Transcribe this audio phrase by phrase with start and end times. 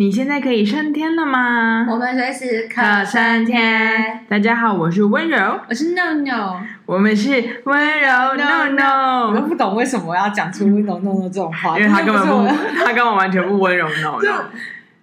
[0.00, 1.86] 你现在可以升天了吗？
[1.86, 4.24] 我们随时可升天。
[4.30, 7.30] 大家好，我是温柔，我是 No No，我们是
[7.64, 9.28] 温柔 No No。
[9.28, 12.46] 我都不懂为什么要讲出温柔 No No 这种话，因为他根本不，
[12.82, 14.44] 他根本完全不温柔 No No。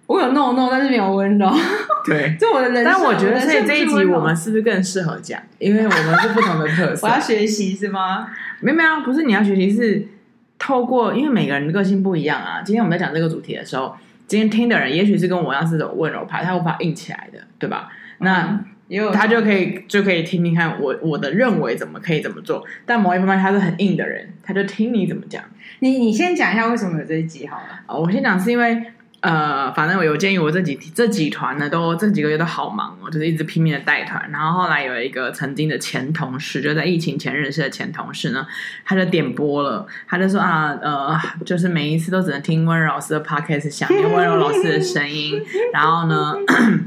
[0.08, 1.48] 我有 No No，但是没有温柔。
[2.04, 2.84] 对， 就我的人。
[2.84, 5.40] 但我觉得，所以这一集我们是不是更适合讲？
[5.60, 7.06] 因为我们是不同的特色。
[7.06, 8.26] 我要学习是吗？
[8.58, 10.08] 没有没有，不是你要学习，是
[10.58, 12.62] 透过因为每个人的个性不一样啊。
[12.64, 13.94] 今天我们在讲这个主题的时候。
[14.28, 17.88] 今天听的人，也许是跟我一样是这种温柔派，他无法硬起来的，对吧？
[18.18, 18.64] 那
[19.12, 22.64] 他就可以就可以听听看我我的认为怎么可以怎么做。
[22.86, 25.42] 但某一方面他是很硬的人，他就听你怎么讲。
[25.80, 27.80] 你你先讲一下为什么有这一集好了。
[27.88, 28.92] 哦，我先讲是因为。
[29.20, 34.30] 呃，反正我有建议，我这几这几团呢，都这几个月都好忙哦，就是一直拼命的带团。
[34.30, 38.46] 然后后来有一个曾经的前同事，就在疫情前认识的前同事呢，
[38.84, 45.42] 他就点播了，他就说啊，呃，就是每一次都只能听温柔老师的 podcast，想念温柔老师的声音。
[45.72, 46.36] 然后呢，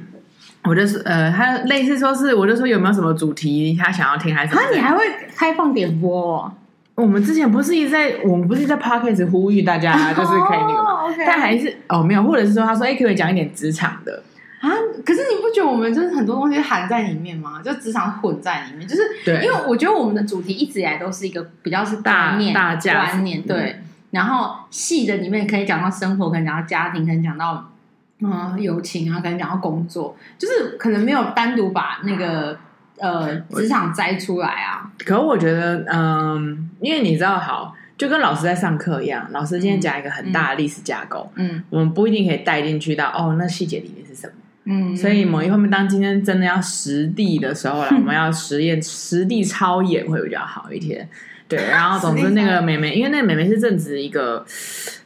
[0.63, 5.03] 我就是呃，他类似说是，我就说有没有什么主题他想要听，还是啊，你还会
[5.35, 6.53] 开放点播哦？
[7.01, 11.23] 我们之前不是一直在，我们不是在 podcast 呼吁大家， 就是可以那个吗？Oh, okay.
[11.25, 14.21] 但还是哦，没有，或者是说，他说，哎，可以讲一点职场的
[14.59, 14.69] 啊？
[15.03, 17.59] 可是你不觉得我们就是很多东西含在里面吗？
[17.65, 23.57] 就职场混在里面，就是对，因为我觉得我们的主题一直以来都是一个比较是大大家观念，对。
[23.57, 27.71] 嗯、然后细的里面可以讲到生活，可能讲到家庭，可能讲到
[28.19, 32.57] 嗯友情啊，可能讲到工作，就是可能没有单独把那个。
[33.01, 34.91] 呃，职场摘出来啊！
[34.99, 44.33] 可我觉得，嗯，因为你知道，好，就跟老师在上课一样，老师今天讲一个很大的历史架构，嗯，我们不一定可以带进去到哦，那细节里面是什么？
[44.65, 51.09] 嗯，所以某一方面，当今天真的要实地的时候了， 我们要实验实地操演会比较好一点。
[51.47, 54.45] 对，然后总之那个妹妹，因为那个妹妹是正值一个。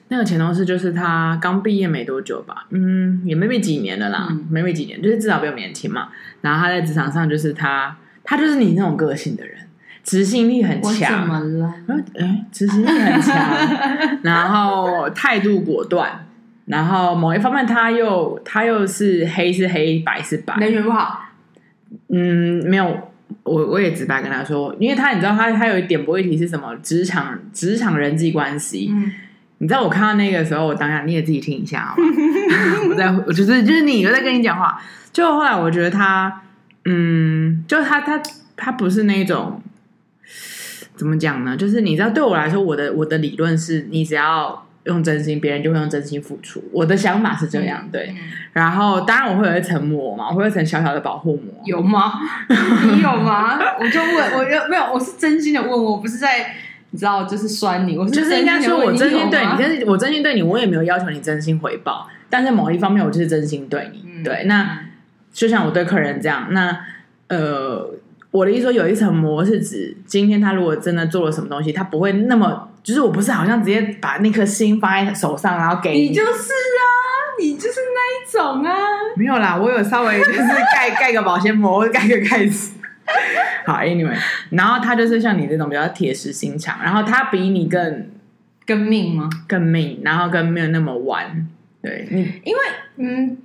[0.08, 6.10] 那个前同事就是他刚毕业没多久吧，嗯，也没没几年了啦，没没、嗯、几年，就是至少比我年轻嘛。
[6.42, 9.58] 然后他在职场上就是他，他就是你那种个性的人，
[10.04, 11.22] 执行力很强。
[11.22, 11.74] 怎么了？
[12.20, 13.36] 哎，执行力很强，
[14.22, 16.28] 然后态度果断，
[16.66, 21.24] 然后某一方面他又他又是黑是黑，白是白，人缘不好。
[22.10, 23.12] 嗯，没有，
[23.42, 26.76] 我我也直白跟他说，因为他你知道他他有一点播一题是什么？
[26.84, 28.92] 职场职场人际关系。
[28.94, 29.12] 嗯
[29.66, 32.06] 你知道我看到那个时候，我当下你也自己听一下好吗？
[32.88, 34.80] 我在，我就是就是你，又在跟你讲话。
[35.12, 36.44] 就后来我觉得他，
[36.84, 38.22] 嗯，就他他
[38.56, 39.60] 他不是那种
[40.96, 41.58] 怎么讲呢？
[41.58, 46.64] 就是你知道，对我来说，我的我的理论是你只要用真心，别人就会用真心付出。
[46.72, 48.14] 我的想法是这样，对。
[48.54, 52.14] 然后当然我会有一层膜嘛，我会有一层小小的保护膜，有吗？
[52.94, 53.58] 你有吗？
[53.80, 56.56] 我就问，我就没有，我是真心的问，我不是在。
[56.96, 62.08] 你知道，就是酸你，我是就是应该说，我真心对你，但是我真心对你，我也没有要求你真心回报。
[62.30, 64.02] 但是某一方面，我就是真心对你。
[64.06, 64.80] 嗯、对，那
[65.34, 66.48] 就像我对客人这样。
[66.52, 66.80] 那
[67.28, 67.92] 呃，
[68.32, 76.08] 我的意思说，有一层膜是指，今天他如果真的做了什么东西，他不会那么，就是我不是好像直接把那颗心放在手上，然后给你。
[76.08, 76.84] 你就是啊，
[77.42, 78.74] 你就是那一种啊。
[79.18, 80.40] 没有啦，我有稍微就是
[80.74, 82.72] 盖盖个保鲜膜，盖个盖子。
[83.66, 84.18] 好，Anyway，
[84.50, 88.10] 然后他就是像你这种比较铁石心肠，然后他比你更
[88.66, 89.30] 更命吗？
[89.48, 91.48] 更命，然后更没有那么玩。
[91.82, 92.60] 对你，因为
[92.98, 93.38] 嗯，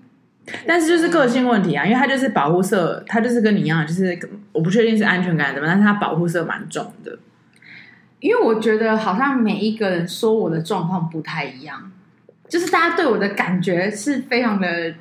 [0.66, 4.18] 但是就是个性问题啊，因为他就是保护色，他就是跟你一样，就是
[4.52, 7.18] 我不确定是安全感怎么，但是他保护色蛮重的。
[8.20, 11.92] 因为我觉得好像每一个人说我的状况不太一样，
[12.48, 14.94] 就是大家对我的感觉是非常的。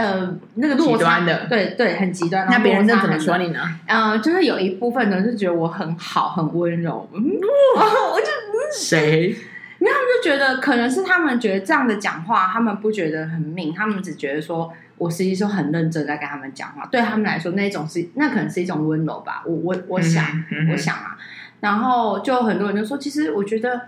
[0.00, 2.46] 呃，那个落差的，对对，很极端。
[2.50, 3.60] 那别人怎么说你呢？
[3.86, 7.06] 呃，就是有一部分人是觉得我很好，很温柔。
[7.12, 7.20] 嗯，
[7.76, 8.26] 我就
[8.74, 9.36] 谁？
[9.78, 16.86] 因为他们就觉得，可能是他们觉得这样的讲话，他们不觉得很命，他们只觉得说我实际上很认真在跟他们讲话。
[16.86, 19.42] 对他们来说，那种是那可能是一种温柔吧。
[19.44, 20.24] 我我我想，
[20.72, 21.18] 我想啊。
[21.60, 23.82] 然后就很多人就说，其实我觉得，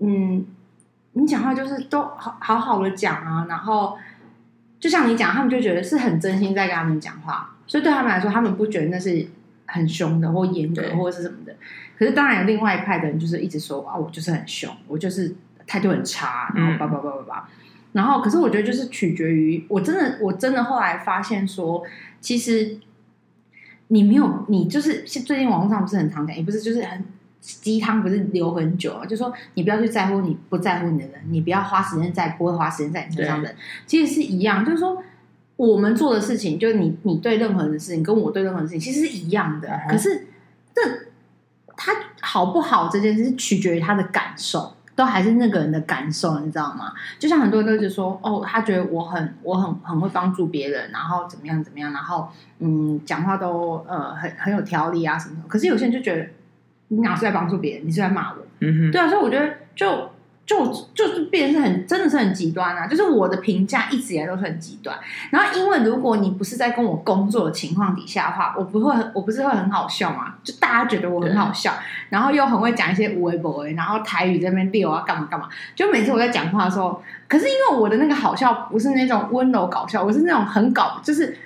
[0.00, 0.44] 嗯，
[1.12, 3.96] 你讲话就是都好好好的讲啊，然后。
[4.78, 9.26] 就像你讲，他们就觉得是很真心在跟他们讲话，所以对他们来说，他们不觉得那是
[9.66, 11.54] 很凶的或严格或者是什么的。
[11.98, 15.34] 可是当然有另外一派的人，就是一直说啊，我就是很凶，我就是
[15.66, 17.48] 态度很差，然后叭叭叭叭叭。
[17.92, 21.82] 然后，可是我觉得就是取决于，我真的我真的后来发现说，
[22.20, 22.76] 其实
[23.88, 27.04] 你没有，你就是最近网络上不是很常讲，也不是就是很。
[27.46, 33.56] 鸡汤不是留很久啊，就说你不要去在乎你不在乎你的人，你不要花时间在不会花时间在你身上的人，
[33.86, 34.64] 其实是一样。
[34.64, 35.02] 就是说，
[35.56, 39.68] 我们做的事情，就是你你对任何人的事情，跟我对任何人的事情，其实是一样的。
[39.68, 39.90] Uh.
[39.90, 40.26] 可是
[40.74, 40.82] 这
[41.76, 44.72] 他好不好这件事，取决于他的感受。
[44.96, 46.90] 都还是那个人的感受，你知道吗？
[47.18, 52.26] 就像很多人都是说，哦，他觉得我很我很很会帮助别人，然后怎么样怎么样，然后
[52.60, 55.42] 嗯，讲话都呃很很有条理啊什么的。
[55.48, 56.26] 可是有些人就觉得，
[56.88, 58.38] 你哪是在帮助别人，你是在骂我。
[58.60, 60.10] 嗯哼，对啊，所以我觉得就。
[60.46, 62.86] 就就是变成是很真的是很极端啊！
[62.86, 64.96] 就是我的评价一直以来都是很极端。
[65.30, 70.34] 然后，因为如果你不是在跟我工作的情况底下的话，我不会我不是会很好笑嘛？
[70.44, 71.72] 就大家觉得我很好笑，
[72.10, 75.48] 然后又很会讲一些无为不为，然后台语在那边溜啊，干嘛干嘛。
[75.74, 81.36] 就每次我在讲话的时候，可是因为我的那个好笑不是那种温柔搞笑，我是那种很搞，就是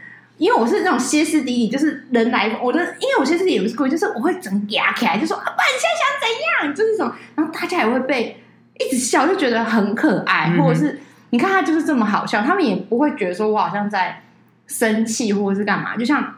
[0.40, 6.74] 因为我是那种歇斯底里，就是人来我的，因为我歇斯底里也不是故意，就是我会整压起来，就说啊，不然你现在想怎样？
[6.74, 8.36] 就是这种，然后大家也会被。
[8.82, 10.98] 一直笑就觉得很可爱，或者是
[11.28, 14.22] 你看他就是这么好笑，他们也不会觉得说我好像在
[14.66, 15.98] 生气或者是干嘛。
[15.98, 16.36] 就像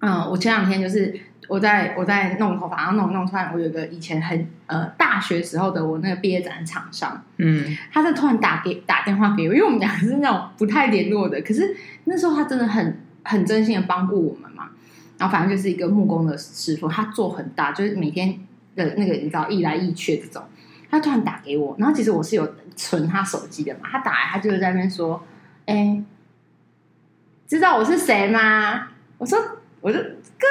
[0.00, 1.18] 嗯，我前两天就是
[1.48, 11.74] 我在我在弄头发，然后弄弄突然我有一个以前很呃大学时候的我那个毕业展的厂商，嗯，他就突然打给打电话给我，因为我们俩是那种不太联络的，可是
[12.04, 14.70] 那时候他真的很很真心的帮助我们嘛。
[15.18, 18.38] 然后反正就是一个木工的师傅，他做很大，就是每天
[18.76, 20.42] 的那个你知道，一来一去这种。
[20.90, 23.80] 他突然打给我，然后其实我是有存他手机的嘛。
[23.92, 25.22] 他打来，他就是在那边说
[25.66, 26.02] ：“哎、
[27.46, 28.88] 知道我是谁吗？”
[29.18, 29.38] 我说
[29.82, 30.46] ：“我就哥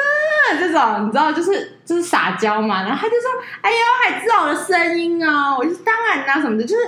[0.60, 3.32] 这种，你知道，就是就是撒娇嘛。”然后他就说
[3.64, 6.82] ：“哎呦，还知道我的声音哦。”我就当然啦，什么的，就是，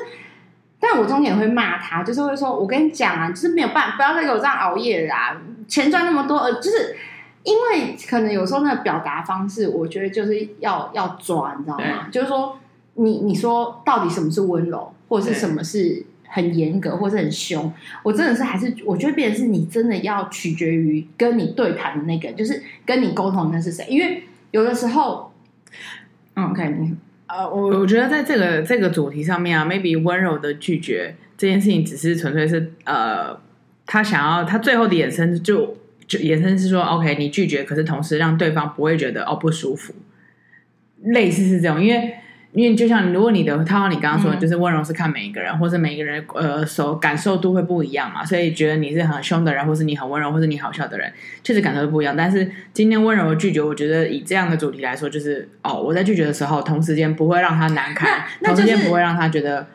[0.79, 5.35] 但我中间也会骂他，就是会说：“我跟你讲啊，就是没有办法，不要再给我这样熬夜啦，
[5.69, 6.97] 钱赚那么多，呃，就是
[7.43, 12.09] 因为可能有时候那个表达方式，我觉得就是要要抓，你知道吗？
[12.11, 12.59] 就是说。”
[12.95, 17.71] 你你说到底什么是温柔，或者是什么是很严格，或者是很凶？
[18.03, 23.85] 我真的是还是我觉得，变成是你真的要取决于跟你对谈的那个，就是跟你沟通的那是谁？
[23.87, 25.31] 因为有的时候，
[26.35, 26.93] 嗯，OK，你
[27.27, 33.39] 呃，我我觉得在这个这个主题上面啊，maybe 温柔的拒绝这件事情，只是纯粹是呃，
[33.91, 35.75] 他想要他最后的衍生就
[36.05, 39.95] 就衍生是说，OK，你拒绝，可是同时让对方不会觉得哦不舒服，
[41.01, 42.13] 类似是这种，因为。
[42.51, 51.13] 因为就像如果你的套，你刚刚说的就是温柔是看每一个人，嗯、或是每一个人呃手感受度会不一样嘛，所以觉得你是很凶的人，或是你很温柔，或是你好笑的人，
[51.43, 52.17] 确实感受都不一样。
[52.17, 59.67] 但是今天温柔的拒绝，我觉得以这样的主题来说，就是哦，我在拒绝的时候，同时间不会让他难堪，同时间不会让他觉得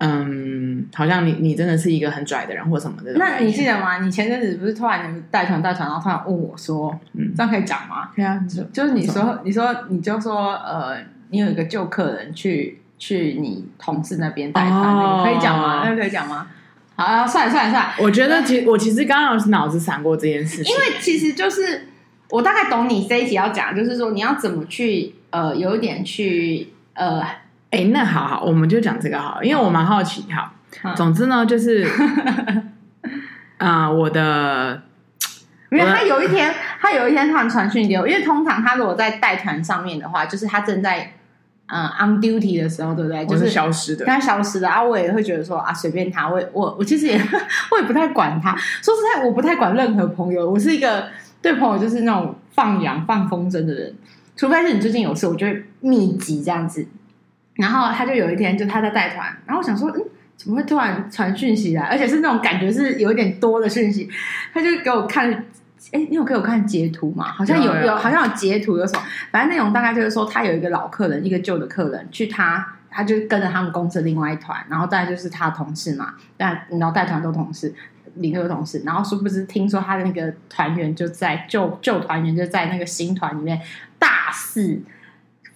[0.00, 3.14] 嗯，好像你你真的是一个很拽的人或什么的。
[3.14, 4.04] 那你记得吗？
[4.04, 8.10] 你前阵子不是突然带团带团，然后突然问我说，嗯，这样可以讲吗？
[8.14, 10.96] 对啊，就就是你说你说你就说呃。
[11.32, 15.84] 你有一个旧客人去去你同事那边带团，哦、可以讲吗？
[15.84, 16.48] 那可以讲吗？
[16.96, 17.92] 好啊，算了算了算了。
[18.00, 21.86] 我觉得其我其实刚刚是脑子闪过这件事情，因为其实就是
[22.30, 27.22] 我大概懂你这一集要讲，就是说你要怎么去呃，有一点去呃，
[27.70, 30.22] 哎，那好好，我们就讲这个好，因为我蛮好奇。
[30.32, 30.52] 哈，
[30.84, 31.86] 嗯、总之呢，就是
[33.58, 34.82] 啊、 呃，我的。
[35.70, 41.12] 因为他有一天，他有一天突然传讯给我，因为通常他如果在带团上面的话，就是他正在
[41.66, 43.24] 嗯 on duty 的时候，对不对？
[43.24, 44.82] 就是消失的，他消失的啊！
[44.82, 47.16] 我也会觉得说啊，随便他，我我我其实也
[47.70, 48.50] 我也不太管他。
[48.82, 51.06] 说实在，我不太管任何朋友，我是一个
[51.40, 53.94] 对朋友就是那种放羊放风筝的人，
[54.34, 56.84] 除非是你最近有事，我就会密集这样子。
[57.54, 60.04] 然后他就有一天，就他在带团，然后我想说，嗯。
[60.40, 61.82] 怎么会突然传讯息来？
[61.82, 64.08] 而且是那种感觉是有一点多的讯息，
[64.54, 65.30] 他就给我看，
[65.92, 67.26] 哎，你有给我看截图吗？
[67.30, 69.04] 好像有有，好像有截图有什么？
[69.30, 77.74] 反正内容大概就是说，他有一个老客人，一个旧的客人，去他，他就跟着他们公司另外一团，然后再就是他的同事嘛，但然后带团都同事，
[78.14, 83.60] 领队的同事，然后殊不知听说他的那个团员就在旧旧团员就在那个新团里面
[83.98, 84.80] 大肆。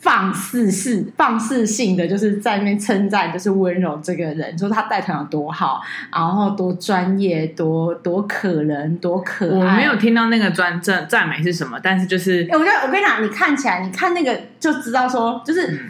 [0.05, 5.81] 放肆式、放肆性的，就是在那边称赞，就是温柔这个人，说他带团有多好，
[6.13, 9.71] 然后多专业，多多可人，多可爱。
[9.73, 15.81] 我没有听到那个专赞赞美是什么，但是就是，我觉得我跟你讲，你看起来，你看那个就知道说，就是、嗯、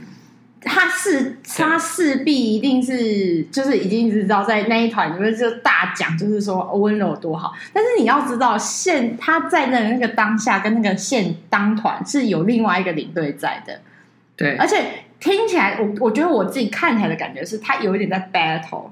[0.62, 7.52] 他是他势必一定是，就是已经知道在那一团里面就大讲，就是说温柔多好。
[7.72, 13.80] 但是你要知道，现他在那那个当下跟那个现当团是有另外一个领队在的。
[14.36, 14.82] 对，而且
[15.20, 18.90] 听起来，我我觉得我自己看起来的感觉是，他有一点在 battle，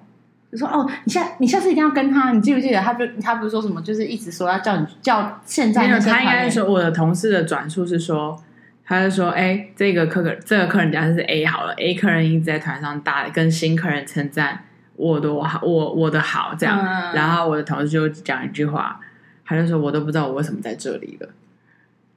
[0.50, 2.80] 就说哦，你下你下次一定要跟他，你记不记得？
[2.80, 5.98] 他不他不是说什么，就是一直说要叫你叫现在没有。
[5.98, 8.40] 他应该是说，我的同事的转述是说，
[8.84, 14.64] 他就说，哎，这个客人这个客人假设是 A 好了，A 客人一直在团上大跟新客人称赞
[14.96, 19.00] 我的我好我我的好这样，嗯、然后我的同事就讲一句话，
[19.44, 21.28] 他就说，我都不知道我为什么在这里了。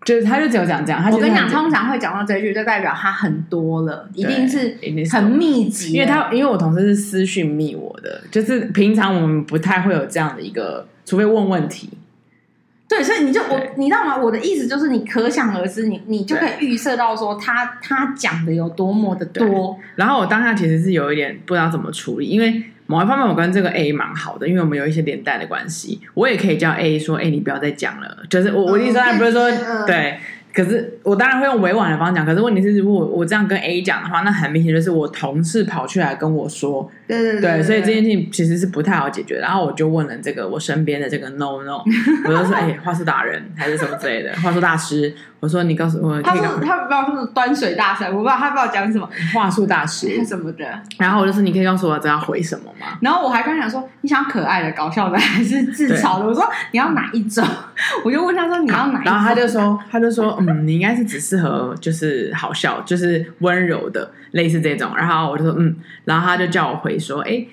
[0.06, 1.02] 就是他就只有讲这样。
[1.02, 4.78] 他我跟你讲，通常会讲到这句，就代表他很多了，一定是
[5.12, 5.92] 很密集。
[5.92, 11.90] 因为他因为我同事是私讯密我的，就是平常我们不太会有这样的一个，除非问问题。
[12.88, 14.16] 对，所以你就我，你知道吗？
[14.16, 19.76] 我的意思就是，你可想而知，你你就可以预设到说他，他他讲的有多么的多。
[19.96, 30.20] 然后我当下其实是有一点不知道怎么处理，因为某一方面我跟这个 A 蛮好的，因为我们有一些连带的关系，我也可以叫 A 说：“哎，你不要再讲了。”就是我我的意思不是说、嗯、对。
[30.56, 39.40] 可是我当然会用委婉的方式讲，可是问题是，如果我这样跟 A 讲的话，那很明显就是我同事跑去来跟我说，对对对，对，对，所以这件事情其实是不太好解决。
[39.40, 41.84] 然后我就问了这个我身边的这个 No No，
[42.26, 45.14] 我就说，哎、欸，话术达人还是什么之类的，话术大师。
[45.42, 50.66] 我说你告诉我，他说他不知道是端水大师，我不知道他不知道讲什么话术大师 什么的。
[50.98, 52.98] 然后我就说，你可以告诉我这要回什么吗？
[53.02, 56.26] 然后我还跟他讲说，你想可爱的、搞笑的还是自嘲的？
[56.26, 57.46] 我说你要哪一种？
[58.04, 59.14] 我就问他说你要哪一种？
[59.14, 64.92] 然后他就说 他就说嗯，你应该是只适合就是好笑，就是温柔的，类似这种。
[64.96, 67.46] 然后我就说嗯，然后他就叫我回说，哎。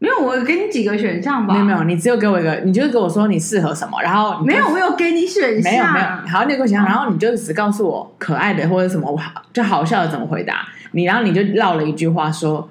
[0.00, 1.52] 没有，我给你几个选项吧。
[1.54, 5.72] 没有没有，你只有给我一个，你就是跟我说你适合什么，然后没有，我有给你选项。
[5.72, 10.68] 没有没有，好，你给我选项，然后你就只告诉我可爱的或者什么好就好笑的怎么回答。
[10.92, 12.70] 你然后你就绕了一句话说，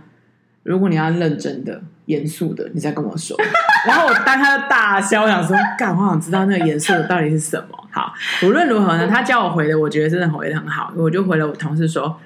[0.64, 3.38] 如果你要认真的、严肃的，你再跟我说。
[3.88, 7.88] 然后我当他的大笑，我想说，干，我想知道那个严肃的到底是什么。
[7.92, 12.20] 好，无论如何呢，他叫我回的，我觉得真的回的很好，我就回了我同事说，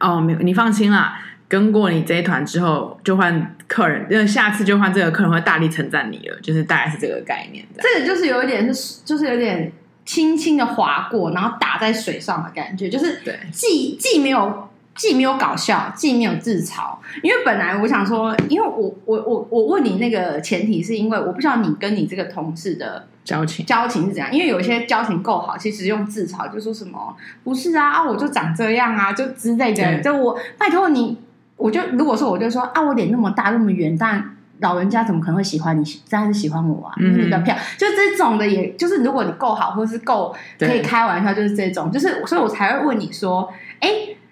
[0.00, 1.20] 哦，没有，你放心啦。
[1.48, 7.64] 跟过你这一团之后，就换客人，因为下次就换这个客人会大力称赞你了，就是大概是这个概念。
[7.78, 9.72] 这个就是有一点是，就是有点
[10.04, 14.67] 轻轻的划过，然后打在水上的感觉，就是对，既既没有
[14.98, 16.94] 既没有搞笑，既没有自嘲。
[17.22, 31.16] 因为本来我想说，因为我我我我问你那个前提是因为我不知道你跟你这个同事的交情交情是怎样，因为有些交情够好，其实用自嘲就说什么不是啊啊，我就长这样啊，就之类的，就我拜托你。
[31.56, 35.82] 我就如果说我就说啊，我脸那么大那么圆，但老人家怎么可能会喜欢你？
[36.08, 37.58] 当然是喜欢我啊，因为你比较漂亮。
[37.76, 43.88] 就这种的也，也就是如果你够好，或是够可以开玩笑，就是这种，就是所以我才会问你说，哎，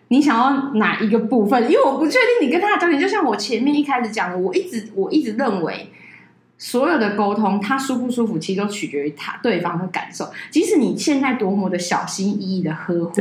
[0.09, 1.63] 你想要哪一个部分？
[1.65, 3.01] 因为我不确定你跟他的交流。
[3.01, 5.91] 就像我前面一开始讲的，我一直我一直认为，
[6.59, 10.31] 所有的沟通，他舒不舒服，其实都取决于他对方的感受。
[10.51, 13.13] 即使你现在多么的小心翼翼的呵护。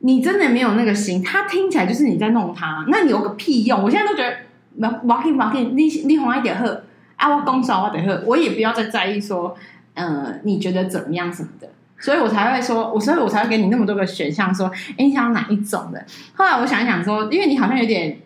[0.00, 3.82] 你真的没有那个心，他听起来就是你在弄他，那你有个屁用？
[3.82, 4.36] 我现在都觉得，
[4.76, 6.84] 毛毛 k 你你红一点喝，
[7.16, 9.56] 啊，我公少我得喝，我也不要再在意说，
[9.94, 11.68] 呃，你觉得怎么样什么的，
[11.98, 16.04] 所以我才会说，我所以我才会给你那么多个选项，说，哎，你想要哪一种的？
[16.34, 18.18] 后来我想一想说，因为你好像有点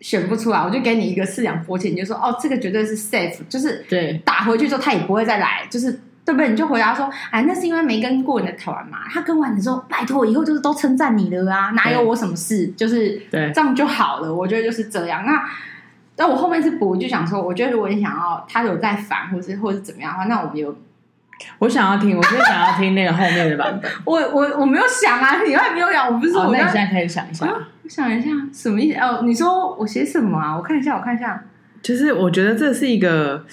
[0.00, 6.00] 选不出来，我就给你一个四两拨千，你就说，哦，这个绝对是 safe，就是对，打回去之后他也不会再来，就是。
[6.24, 6.50] 对不对？
[6.50, 8.98] 你就回答说：“哎，那是因为没跟过你的团嘛。
[9.10, 12.68] 他跟完你说，拜托，以后就是都称赞你的啊，哪有我什么事？
[12.76, 14.32] 就是对，这样就好了。
[14.32, 15.24] 我觉得就是这样。
[15.26, 15.44] 那
[16.16, 20.72] 那我后面是补，就想说，我觉得如果你想要他有在烦，或是或是怎么样的话，那我们有，
[21.58, 23.90] 我想要听， 我就想要听那个后面的版本。
[24.04, 28.98] 我我我没有想啊，你还没有讲，我不是说、哦、那你现在可以想一下，啊、我想一下什么意思？
[28.98, 30.56] 哦，你说我写什么啊？
[30.56, 31.42] 我看一下，我看一下。
[31.82, 33.44] 就是我觉得这是一个。”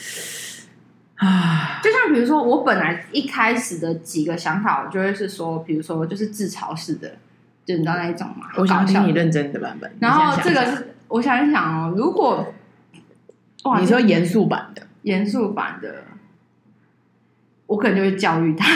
[1.20, 7.10] 啊，就像比如说，我本来一开始的几个想法，我就会是说，比如说就是自嘲式的，
[7.66, 8.48] 就你知道那一种嘛。
[8.56, 9.92] 我想听你认真的版本。
[10.00, 12.54] 然后这个是我想一想哦，如果
[13.82, 16.04] 你说严肃版的，严肃版的，
[17.70, 18.68] 我可能就会教育他。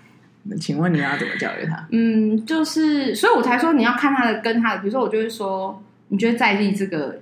[0.46, 1.86] 那请问你要怎么教育他？
[1.90, 7.20] 嗯，就是，所以我才说你要看他的跟他的，比如说，我就会说，你觉得在意这个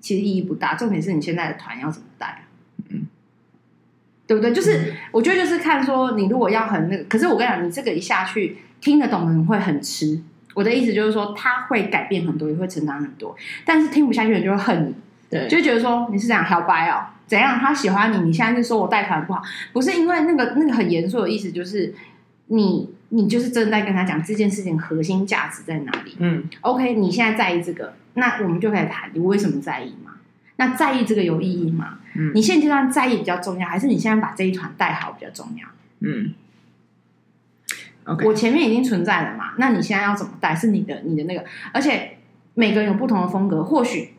[0.00, 2.44] 其实意义不大，重点是你现在的团要怎么带。
[2.90, 3.06] 嗯
[4.26, 4.52] 对不对？
[4.52, 10.20] 就是我觉得就是看说你如果要很那个，可是我跟你讲，你这个一下去听得懂的人会很吃。
[10.52, 13.34] 我的意思就是说，他会改变很多，也会成长很多。
[13.64, 14.94] 但是听不下去的人就会恨你，
[15.30, 17.58] 对，就会觉得说你是这样好白哦，怎样？
[17.60, 19.40] 他喜欢你，你现在就说我带团不好，
[19.72, 21.94] 不是因为那个那个很严肃的意思，就是
[22.46, 26.16] 你你就是真的在跟他讲这件事情核心价值在哪里。
[26.18, 30.12] 嗯，OK，你现在在意这个，那我们就可以谈你为什么在意嘛？
[30.56, 31.98] 那在意这个有意义吗？
[32.16, 35.68] 嗯，你现阶段在意比较重要，还是你现在把这一团带好比较重要？
[36.00, 36.34] 嗯
[38.04, 40.54] ，OK，我前面已经存在了嘛，那你现在要怎么带？
[40.54, 42.16] 是你的你的那个，而且
[42.54, 44.14] 每个人有不同的风格，或许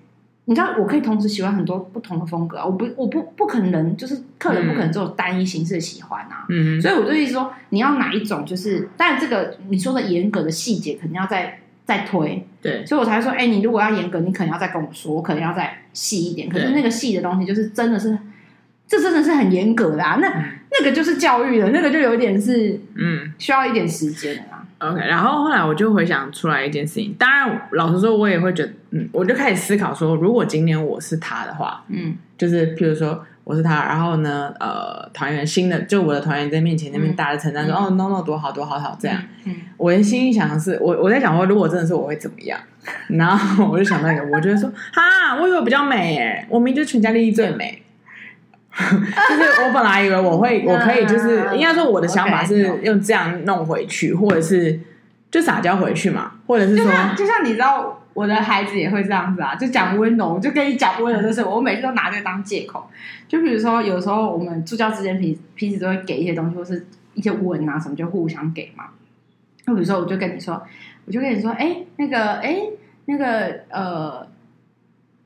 [0.49, 8.43] 你知道，我可以同时喜欢很多不同的风格，我不我不不可能就是客人不可能只有单一形式的喜欢啊，嗯，所以我就意思说，你要哪一种？
[8.43, 11.59] 就是，但这个你说的严格的细节，肯定要再。
[11.89, 16.47] 再推，对，所以我才说，哎、欸，你如果要严格，你可能要再跟我说，我可能要再细一点。
[16.47, 18.15] 可是那个细的东西，就是真的是，
[18.87, 20.19] 这真的是很严格的啊。
[20.21, 20.27] 那
[20.69, 24.58] 那个就是教育了，那个就有点是嗯，需要一点时间的啦。
[24.79, 42.57] OK，然后后来我就回想出来一件事情，当然老实说，我也会觉得，嗯，我就开始思考说，如果今年我是他的话，嗯，就是譬如说我是他，然后呢，呃，团员新的，就我的团员在面前那边大的称赞说，哦，no no，多好多好好这样，嗯，我的心里想的是，我我在想说，如果真的是我会怎么样？
[43.09, 47.83] 然后我就想到一个，我就说，哈，我以为我比较美诶，我明明就全家利益最美。
[49.29, 54.79] 就是我本来以为我会，我可以，就是应该说我的想法是用这样弄回去，或者是
[55.29, 56.85] 就撒娇回去嘛，或者是说，
[57.17, 62.89] 就像，你知道，我的孩子也会这样子啊，就讲温柔，就跟你讲温柔的时候，我每次都拿这个当借口。
[63.27, 68.85] 就比如说，有时候我们助教之间彼彼此都会给一些东西，或是一些吻啊什么，就互相给嘛。
[69.65, 70.61] 那比如说，我就跟你说，
[71.05, 72.57] 我就跟你说，哎，那个，哎，
[73.05, 74.28] 那个，呃。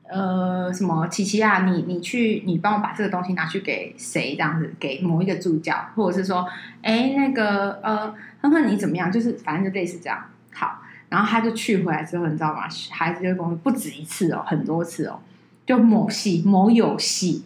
[0.06, 4.34] 呃，什么琪琪啊，你你去，你帮我把这个东西拿去给谁？
[4.36, 6.46] 这样子，给某一个助教，或者是说，
[6.82, 9.10] 哎，那个呃，哼哼，你怎么样？
[9.10, 10.22] 就是反正就类似这样。
[10.52, 12.68] 好，然后他就去回来之后，你知道吗？
[12.90, 15.20] 孩子就跟我说不止一次哦，很多次哦，
[15.66, 17.44] 就某系某有系，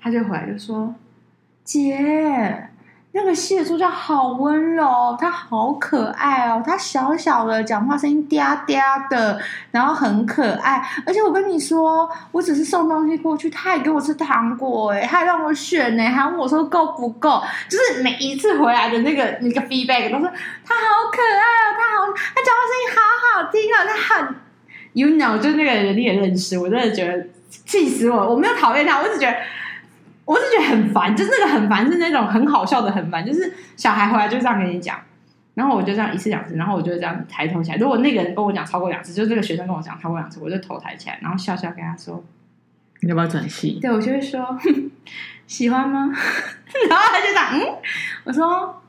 [0.00, 0.94] 他就回来就说，
[1.62, 2.70] 姐。
[3.16, 9.38] 那个系的助教好温柔，他好可爱哦，他小小的，讲话声音嗲嗲的，
[9.70, 10.82] 然后很可爱。
[11.06, 17.40] 而且我跟你说，我只是送东西过去，他还给我吃糖果，哎，他还让我选呢，还问我说够不够。
[17.68, 20.24] 就是每一次回来的那个那个 feedback 都是
[20.64, 24.34] 他好可爱哦，他好，他讲话声音好好听哦，他很
[24.92, 27.24] ，you know，就那个人你也认识，我真的觉得
[27.64, 29.36] 气死我，我没有讨厌他，我只觉得。
[30.24, 34.98] 我是觉得很烦，就是那个很烦，是那种很好笑的很烦，就是小孩回来就这样跟你讲，
[35.54, 37.76] 然后我就这样一次两次，然后我就这样抬头起来。
[37.76, 42.24] 如果那个人跟我讲超过两次，就是这个学生跟我讲超过两次，我就头抬起来，然后笑笑跟他说
[43.02, 44.58] ：“你要不要转系？”对，我就会说
[45.46, 46.10] ：“喜欢吗？”
[46.88, 47.76] 然后他就讲：“嗯。”
[48.24, 48.82] 我说：“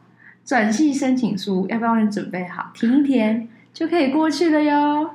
[0.45, 2.71] 转系申请书要不要你准备好？
[2.73, 4.71] 填一填就可以过去了哟。”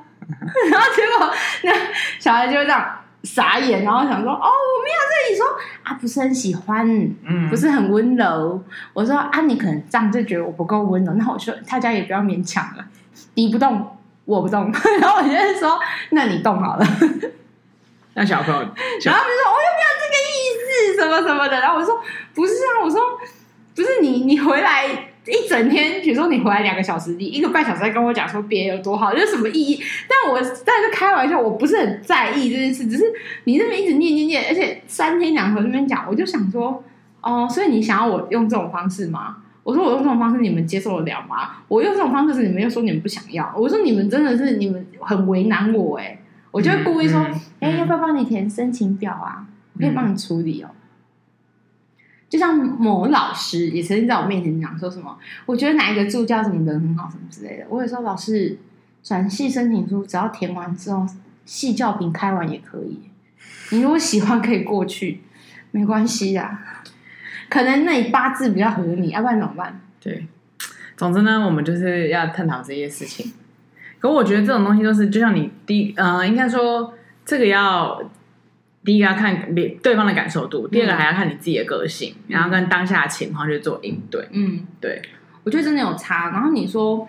[0.71, 1.73] 然后结果那
[2.19, 2.97] 小孩就会这样。
[3.23, 5.45] 傻眼，然后想说：“哦，我没有跟你说
[5.83, 6.87] 啊，不是很喜欢，
[7.23, 8.63] 嗯，不是很温柔。”
[8.93, 12.85] 我说：“啊，你可能这样就觉得我不够温柔。”那我说：“大家也不要勉强了，
[13.35, 14.71] 你不动，我不动。
[14.99, 15.29] ”然后我就
[15.59, 15.79] 说
[16.11, 16.85] ：“那你动好了。”
[18.13, 22.01] 那小朋友， 然后就说：“我又没有这个意思，什么什么的。”然后我说
[22.33, 22.99] ：“不是啊，我说
[23.75, 29.79] 不是你，你回来。”一整天，比如说你回来两个小时，你一个半小时在跟我讲说别人有多好，这是什么意义？
[30.07, 33.03] 但我但是开玩笑，我不是很在意这件事，只是
[33.43, 36.83] 你那边一直念念念，而且三天两头那边讲，我就想说，
[37.21, 39.37] 哦，所以你想要我用这种方式吗？
[39.63, 41.57] 我说我用这种方式，你们接受得了吗？
[41.67, 46.17] 我用这种方式是你们又说你们不想要，我说你们真的是你们很为难我哎，
[46.49, 47.29] 我就会故意说，哎、
[47.59, 49.45] 嗯嗯欸，要不要帮你填申请表啊？
[49.73, 50.69] 我可以帮你处理哦。
[52.31, 57.65] 就像某老师也曾经在我面前讲说什么，我觉得哪一个助教什么人很好什么之类的。
[57.67, 58.57] 我也说老师
[59.03, 61.05] 转系申请书只要填完之后，
[61.43, 63.01] 系教评开完也可以。
[63.71, 65.19] 你如果喜欢可以过去，
[65.71, 66.83] 没关系呀。
[67.49, 69.81] 可能那八字比较合你，要不然怎么办？
[69.99, 70.25] 对，
[70.95, 73.33] 总之呢，我们就是要探讨这些事情。
[73.99, 76.93] 可我觉得这种东西都是，就像你第一呃，应该说
[77.25, 78.01] 这个要。
[78.83, 84.27] 第一个要看别对方的感受度，第二个还要看你自己的个性，嗯、然后跟当下的情况去做应对。
[84.31, 84.99] 嗯，对，
[85.43, 86.31] 我觉得真的有差。
[86.31, 87.07] 然后你说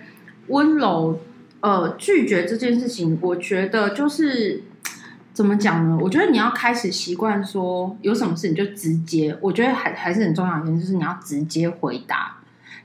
[0.48, 1.18] 温柔，
[1.61, 4.62] 呃，拒绝这件事情，我觉得就是
[5.32, 5.98] 怎么讲呢？
[5.98, 9.35] 我觉得你要开始习惯说，有什么事你就直接。
[9.40, 12.37] 我觉得还还是很重要的一点，就是你要直接回答。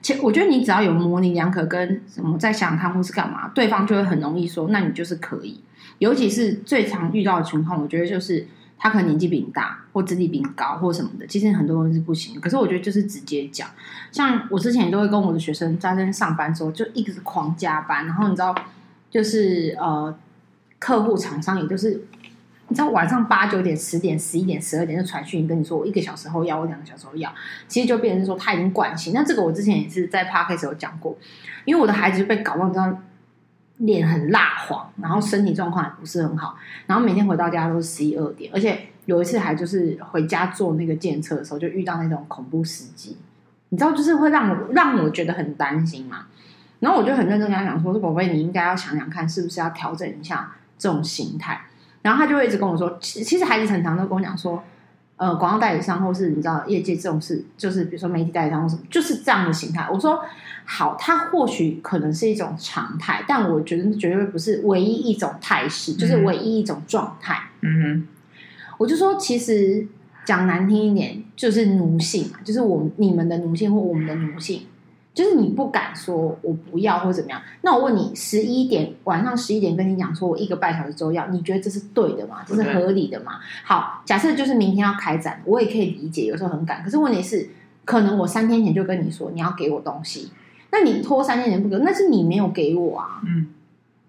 [0.02, 5.60] 其实我觉得你只要有模棱两可跟什么在想看或是干嘛，对方就会很容易说，那你就是可以。
[5.98, 8.48] 尤其是最常遇到的情况，我觉得就是。
[8.80, 12.40] 他可能年纪比你大，或资历比你高，或什么的，其实很多东西是不行。
[12.40, 13.68] 可是我觉得就是直接讲，
[14.12, 18.56] 像我之前都会跟我的学生在那上班的时候，就一直狂加班，然后你知道，
[19.10, 20.16] 就是呃，
[20.80, 22.02] 客户厂商也就是，
[22.68, 27.34] 你知道晚上八九点、十点、十一点、十二点就传讯跟你说，我一个小时后要，我两个小时后要，
[27.68, 29.14] 其实就变成说他已经惯性。
[29.14, 31.18] 那这个我之前也是在 Podcast 有讲过，
[31.66, 32.98] 因为我的孩子就被搞到你知道。
[33.78, 43.18] 脸很蜡黄，然后身体状况也不是很好，然后每天回到家都是十一二点，而且有一次还就是回家坐那个检测的时候，就遇到那种恐怖司机，
[43.70, 46.26] 你知道，就是会让我让我觉得很担心嘛。
[46.80, 51.60] 然后我就很认真跟他讲说：“说宝贝，你应该要想想看，是不是要调整一下这种形态。”
[52.04, 54.64] 然后他就会一直跟我说：“其其实孩子很常都跟我讲说，
[55.18, 60.20] 呃，广告代理商或是你知道业界这种事，就是比如说媒体代理商或什么，就是这样的形态。”我说。
[60.70, 67.42] 好，它或许可能是一种常态，但我觉得绝对不是唯一一种态势，嗯、就是唯一一种状态。
[67.62, 68.08] 嗯哼，
[68.78, 69.88] 我就说，其实
[70.26, 74.64] 讲难听一点，就是奴性嘛，就是我你们的奴性或我们的奴性，
[75.18, 77.42] 就是你不敢说我不要或怎么样。
[77.62, 82.44] 那我问你，十一点晚上十一点跟你讲说我一个半小时之后要，你觉得这是对的吗？
[82.46, 83.40] 这是合理的吗？
[83.66, 86.84] 好，假设就是明天要开展，我也可以理解，有时候很赶。
[86.84, 87.50] 可是问题是，
[87.84, 90.32] 可能我三天前就跟你说你要给我东西，
[90.72, 93.22] 那你拖三天前不给，那是你没有给我啊。
[93.26, 93.48] 嗯，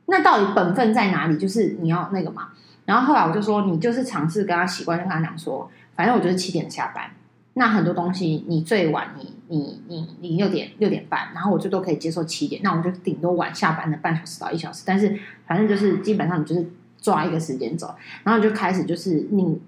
[0.05, 1.39] 那到底本分在哪里？
[1.39, 2.49] 就是你要那个嘛。
[2.85, 5.71] 然后后来我就说，你就是尝试跟他习惯，就跟他讲说。
[5.97, 7.11] 反正我就是七点下班，
[7.59, 16.65] 那很多东西你最晚你你你你六点六点半，然后我最多可以接受七点，那我就顶多晚下班的半小时到一小时，但是反正就是基本上你就是
[17.01, 17.93] 抓一个时间走，
[18.23, 19.61] 然后就开始就是你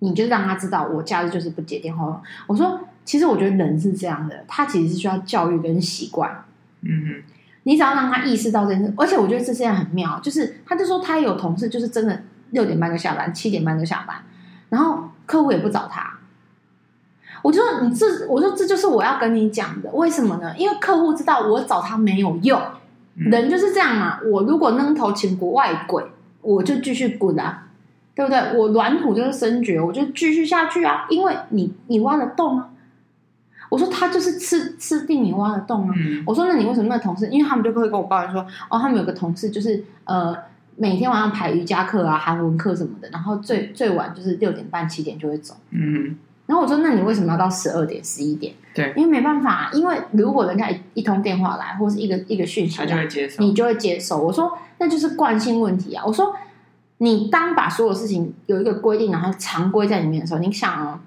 [0.00, 2.22] 你就让他知道我假日就是不接电话。
[2.46, 6.44] 我说其实我觉得人是这样的，他其实是需要教育跟习惯。
[6.82, 7.22] 嗯哼，
[7.62, 14.16] 你只要让他意识到这件事，而且我觉得这现在很妙，就是他就说他有同事就是真的六点半就下班，七点半就下班，
[14.68, 15.08] 然后。
[15.28, 16.17] 客户也不找他，
[17.42, 20.54] 我就说你这，我说这就是我要跟你讲的，为什么呢？
[20.56, 22.60] 因为客户知道我找他没有用，
[23.16, 24.18] 人就是这样嘛。
[24.30, 26.04] 我如果扔头请国外鬼，
[26.40, 27.68] 我就继续滚啊，
[28.14, 28.38] 对不对？
[28.56, 31.06] 我软土就是深掘，我就继续下去啊。
[31.10, 32.68] 因为你你挖得洞啊？
[33.68, 35.94] 我说他就是吃吃定你挖的洞啊。
[36.26, 37.28] 我说那你为什么那个同事？
[37.28, 40.36] 因为他们就会跟我抱怨说，哦，他们有个同事就是呃。
[40.80, 45.56] 每天晚上排瑜伽课啊、韩文课什么的，然后最最晚就是六点半、七点就会走。
[45.70, 46.16] 嗯，
[46.48, 54.16] 然后我说：“那你为什么要到十二点、十一点？”对，因为没办法，因为如果人家一一通电话来，或是一个一个讯息，他就会接受，你就会接受。
[54.22, 56.34] 我说：“那就是惯性问题啊。”我说
[56.98, 60.98] ：“你当把所有事情有一个规定，然后常规在里面的时候，你想哦，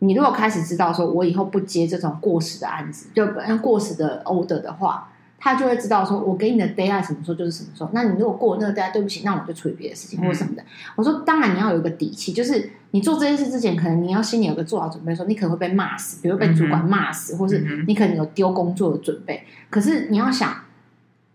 [0.00, 3.24] 你如果开始知道说我以后不接这种过时的案子，就
[3.58, 5.08] 过时的 order 的话。”
[5.40, 7.90] 他就会知道说，我给你的 deadline 什么时候就是什么时候。
[7.92, 10.62] 那你如果过了那个 deadline，对不起，那我就处理别的事情或者什么的。
[10.62, 19.44] 嗯、我说，当然你要有一个底气，就是你做这件事之前，可能你要心里有个做好准备，说你可能会被骂死，比如被主管骂死，嗯、或是你可能有丢工作的准备。
[19.70, 20.52] 可是你要想，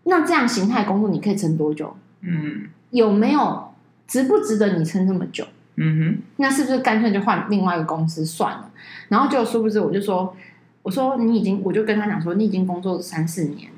[0.04, 1.96] 那这样形态工作你可以撑多久？
[2.20, 3.72] 嗯，有没有
[4.06, 5.46] 值不值得你撑这么久？
[5.76, 8.70] 嗯哼，那是不是干脆就换另外一个公司算了？
[9.08, 10.36] 然后就殊不知，我就说，
[10.82, 13.70] 我说你已经，我就跟他讲说，你已经工作三四年。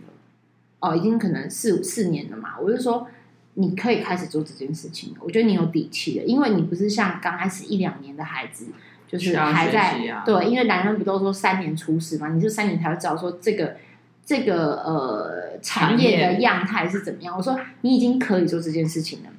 [0.86, 3.08] 哦，已经可能四五四年了嘛，我就说
[3.54, 5.14] 你可以开始做这件事情。
[5.20, 8.66] 我觉得你有底气了，因为你不是像刚开始一两年的孩子，
[9.08, 13.76] 就是还在、啊、对，因为男人不都说三年出师嘛，你就三年才会知道说这个
[14.24, 17.36] 这个呃产业的样态是怎么样。
[17.36, 19.30] 我说你已经可以做这件事情了，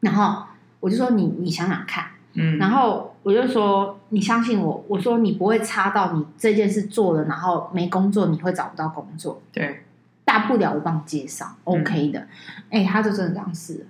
[0.00, 0.44] 然后
[0.80, 9.82] 我就说你你想想看，嗯，然后我就说你相信我，我说你不会差到你这件事做了，然后没工作，你会找不到工作，对。
[10.28, 12.28] 大不了我帮你介绍，OK 的。
[12.68, 13.86] 哎、他就真的这样试了。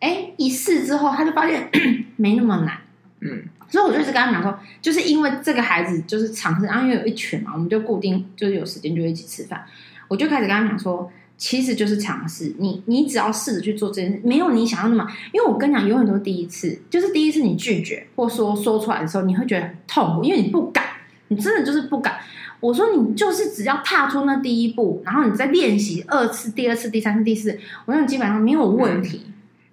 [0.00, 1.68] 哎、欸，一试之后，他就发现
[2.16, 2.78] 没那么难。
[3.20, 9.62] 嗯，所以我就一直跟他讲说，就是因为这个孩子就是尝试，然后因为有一群嘛，我们就固定就是有时间就一起吃饭。
[10.08, 12.54] 我就开始跟他讲说，其实就是尝试。
[12.58, 15.06] 你你只要试着去做这件事，没有你想要那么。
[15.34, 20.82] 因为我跟你讲，永远都是第一次，就是第一次你拒绝或说说出来的时候，你会觉得很痛苦，因为你不敢，
[21.28, 22.16] 你真的就是不敢。
[22.60, 29.26] 我说你就是只要踏出那第一步，然后你再练习二次、第二次、第三次、第四，我说你基本上没有问题。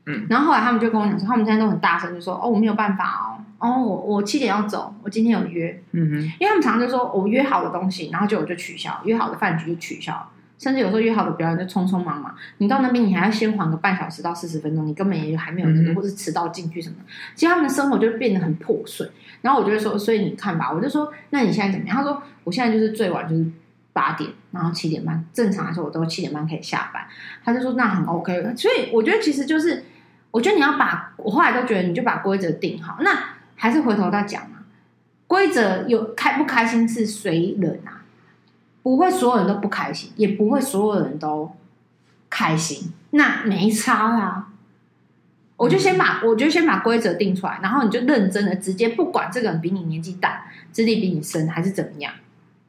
[0.05, 5.81] 嗯，然后后来他们就跟我讲说，他们现在都很大声，就说哦，我没有办法哦，哦，我我七点要走，我今天有约。
[5.91, 10.29] 嗯哼，因为他们常常就说我约好的东西，然后就我就取消，约好的饭局就取消。
[10.59, 16.95] 甚至有时候约好的表演就匆匆忙忙，你到那边你还要先缓个半小时到四十分钟，你根本也还没有那个，或者迟到进去什么。
[17.35, 19.09] 其实他们的生活就变得很破碎。
[19.43, 21.97] 然后我就会说，所以你看吧，我就说，那你现在怎么样？
[21.97, 23.45] 他说，我现在就是最晚就是
[23.93, 27.05] 八点，然后七点半，正常来说我都七点半可以下班。
[27.43, 28.55] 他就说那很 OK。
[28.55, 29.83] 所以我觉得其实就是，
[30.31, 32.97] 我觉得你要把，我后来都觉得你就把规则定好。
[33.01, 33.11] 那
[33.55, 34.57] 还是回头再讲嘛，
[35.27, 38.01] 规则有开不开心是随人啊。
[38.81, 41.55] 不会所有人都不开心，也不会所有人都
[42.29, 44.47] 开心，那没差啦。
[45.63, 52.13] 我就先把，我就先把规则定出来，然后你就认真的直接，不管这个人比你年纪大，资历比你深，还是怎么样，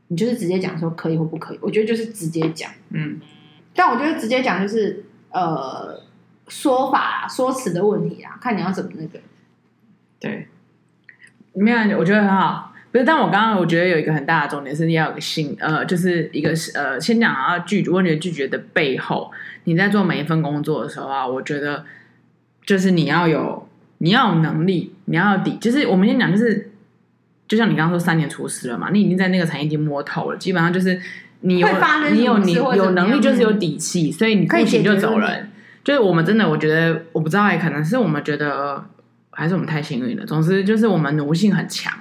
[0.07, 1.59] 你就是直接讲说可以或不可以。
[1.61, 3.21] 我觉得就是直接讲，嗯。
[3.75, 6.01] 但我觉得直接讲就是呃
[6.47, 9.19] 说法说辞的问题啊，看你要怎么那个。
[10.21, 10.47] 对，
[11.53, 12.73] 没有，我觉得很好。
[12.93, 19.33] 不是，但我刚刚我觉得有一个很大的重点是，你要有个心，呃，就是一个呃，先讲啊拒绝，问你的拒绝的背后，
[19.65, 21.85] 你在做每一份工作的时候啊，我觉得
[22.67, 26.73] 就是你要有，你要有能力，你要有底，就是我们先讲，就是
[27.47, 31.01] 就像你刚刚说三年厨师了嘛，你已经在那个产业已经摸透了，基本上就是
[31.41, 31.69] 你有
[32.13, 35.51] 你有你有能力，就是有底气，所以你不行就走人。
[35.83, 38.83] 就是我们真的，我觉得我不知道，可能是我们觉得
[39.31, 40.25] 还是我们太幸运了。
[40.25, 41.93] 总之就是我们奴性很强。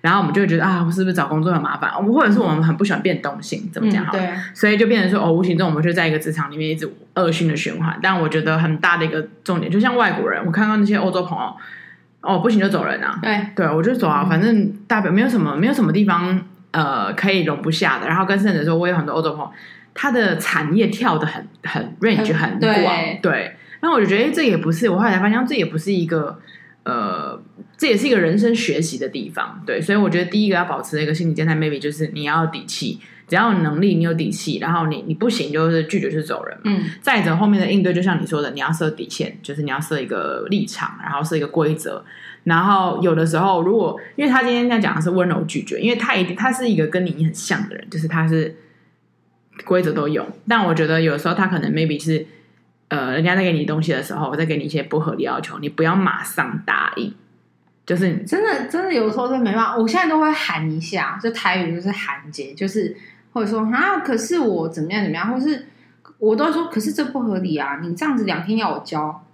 [0.00, 1.92] 然后我们就会觉得啊，我是不是找工作很麻烦？
[1.94, 4.04] 我们或者是我们很不喜欢变动性，怎么讲？
[4.06, 7.98] 好、嗯，对，所以就变成说，哦，无形中我们就在一个职场里面一直恶性的循环。
[8.02, 11.54] 但我觉得很大的一个重点，就像外国人，我看到那些欧洲朋友，
[12.22, 13.18] 哦，不行就走人啊。
[13.22, 18.08] 对，对我就走啊，反正大不了没有什么，没有什么地方呃可以容不下的。
[18.08, 19.50] 然后跟甚至说，我有很多欧洲朋友，
[19.92, 23.18] 他的产业跳的很很 range 很广，对。
[23.20, 26.38] 对然后我就觉得，哎，这也不是我后来才发现，这也不是一个。
[26.90, 27.40] 呃，
[27.78, 32.98] 这也是一个人生学习的地方，对，所以我觉得第一个要保持的一个心理状态，maybe 就是你要有底气，
[33.28, 42.04] 只要有能力，你有底气，然后你你不行就是拒绝去走人，嗯，再者后面的应对，就像你说的，你要设底线，就是你要设一个立场，然后设一个规则，
[42.42, 48.56] 然后有的时候如果因为他今天在讲的是温柔拒绝，因为他一定他是一个跟你很像的人，就是他是
[49.64, 52.26] 规则都有，但我觉得有时候他可能 maybe 是。
[52.90, 57.14] 呃，人家在给你东西的时候，我再给你一些不合理要求，你不要马上答应。
[57.86, 59.76] 就是真的，真的有时候真没办法。
[59.76, 62.96] 我现在都会喊一下，就台语就是喊姐，就是
[63.32, 65.66] 或者说啊，可是我怎么样怎么样，或是
[66.18, 69.24] 我都说，可是这不合理啊，你这样子两天要我交，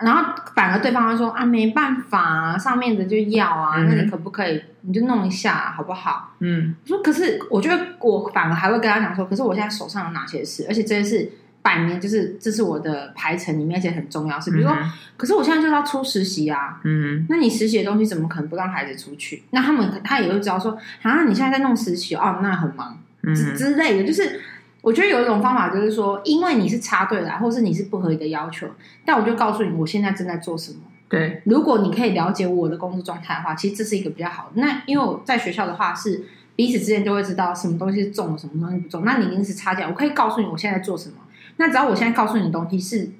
[0.00, 6.34] 然后反而对方会说啊，没办法啊，上面的就要啊，嗯、那你可不可以你就弄一下好不好？
[6.40, 11.32] 嗯，我说可是我觉得我反而还会跟他讲说，可是我现在手上有哪些事，而且这些事。
[11.64, 19.42] 百年就是这是我的排程里面，而且很重要是，比如说，嗯、可是我现在就是要出实习啊，嗯，那你实习的东西怎么可能不让孩子出去？
[19.50, 24.04] 那他们他也会知道说，啊，你现在在弄实习哦，那很忙，嗯，之之类的。
[24.06, 24.38] 就是
[24.82, 28.68] 我觉得有一种方法，就是说，因为你是插队来，或是你是不合理的要求，
[29.06, 30.80] 但我就告诉你，我现在正在做什么。
[31.08, 34.60] 对，如果你可以了解我的工作状态的话，其实这是一个比较好的。
[34.60, 36.24] 那因为我在学校的话是
[36.56, 39.02] 彼此之间就会知道什么东西是重，什么东西不重。
[39.02, 41.14] 那你一定是差价，我可以告诉你我现在做什么。
[41.56, 43.10] 那只要我现在告诉你的东西是，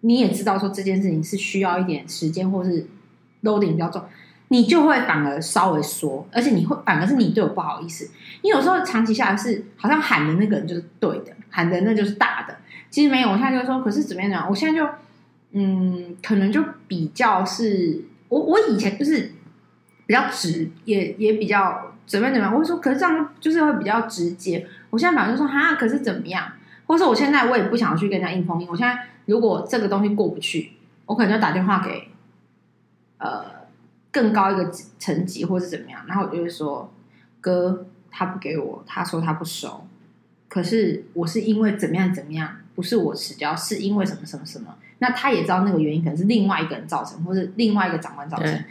[0.00, 2.86] 你也知道说这件事情是需要一点时间，或是
[3.42, 4.02] loading 比较重，
[4.48, 8.10] 你就会反而稍微说，而且你会反而是你对我不好意思。
[8.42, 12.56] 你有时候长期下来是好像喊的那个人就是对的，喊的那就是大的。
[12.90, 14.46] 其实没有，我现在就说，可是怎么样呢？
[14.48, 14.88] 我现在就
[15.52, 19.32] 嗯，可能就比较是我我以前就是
[20.06, 22.54] 比较直，也也比较怎么样怎么样。
[22.54, 24.66] 我会说，可是这样就是会比较直接。
[24.90, 26.52] 我现在反正就说哈，可是怎么样？
[26.90, 28.66] 或是我现在我也不想去跟人家硬碰硬。
[28.68, 30.72] 我现在如果这个东西过不去，
[31.06, 32.08] 我可能就打电话给
[33.18, 33.44] 呃
[34.10, 36.02] 更高一个层级，或是怎么样。
[36.08, 36.92] 然后我就会说，
[37.40, 39.86] 哥，他不给我，他说他不收。
[40.48, 44.74] 可是我是因为怎么样怎么样，不是我迟交，是因为什么什么什么。
[44.98, 48.64] 那他也知道那个原因可能是另外一个人造成，或是另外一个长官造成。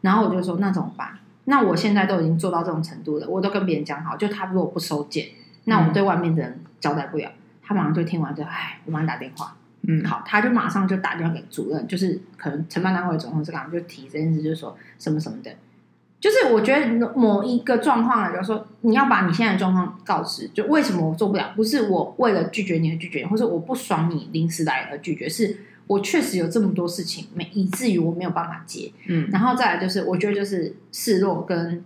[0.00, 1.18] 然后我就说，那怎么办？
[1.44, 5.26] 那我现在都已经做到这种程度了，我都跟别人讲好，就他如果不收件，
[5.64, 7.28] 那我们对外面的人交代不了。
[7.28, 9.56] 嗯他马上就听完就，哎，我帮你打电话。
[9.88, 15.50] 嗯，好，他就马上就打电话给主任，就是可能承办单位总公司刚刚就提这件事，就是说什么什么的。
[16.18, 28.90] 就是我觉得某一个状况啊，比如说你要把你现在的状况告知，就为什么我做不了，不是我为了拒绝你而拒绝，或者我不爽你临时来而拒绝，是我确实有这么多事情没，以至于我没有办法接。
[29.06, 31.84] 嗯，然后再来就是，我觉得就是示弱跟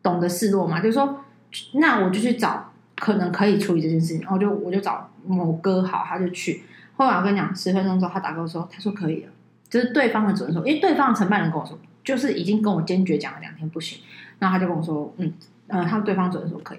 [0.00, 1.24] 懂得示弱嘛，就是说，
[1.72, 2.72] 那我就去找。
[2.96, 6.62] 可能可以处理这件事情，然后就我就找某哥好，他就去。
[6.96, 9.32] 后来我跟你讲，十分钟之后他打给我说，他说可以了，
[9.68, 13.98] 就是对方的主任说，因为对方的承办人跟我说，就是已经跟我坚决讲了两天不行，
[14.38, 15.30] 然后他就跟我说，嗯
[15.66, 16.78] 嗯，他们对方主任说可以，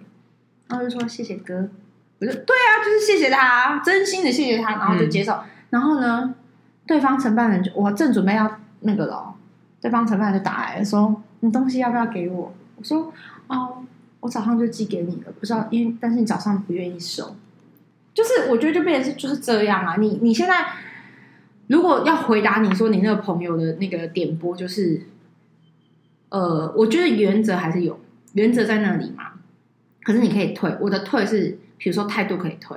[0.67, 1.69] 然后就说谢谢哥，
[2.19, 5.39] 我就对啊，就是谢谢他，真心的谢谢他，然后就接受。
[5.69, 6.34] 然后呢，
[6.88, 9.36] 对方承办人就我正准备要那个了，
[9.80, 12.51] 对方承办人就打来说，你东西要不要给我？
[12.75, 13.13] 我说
[13.47, 13.84] 哦。
[14.19, 17.36] 我早上就寄给你了，不知道因为，但是你早上不愿意收，
[18.13, 19.95] 就是我觉得就变成是就是这样啊。
[19.97, 20.65] 你你现在
[21.67, 25.03] 如果要回答你说你那个朋友的那个点播，就是
[26.30, 27.99] 呃，我觉得原则还是有
[28.34, 29.34] 原则在那里嘛。
[30.03, 32.75] 可是你可以退，我的退是比如说态度可以退，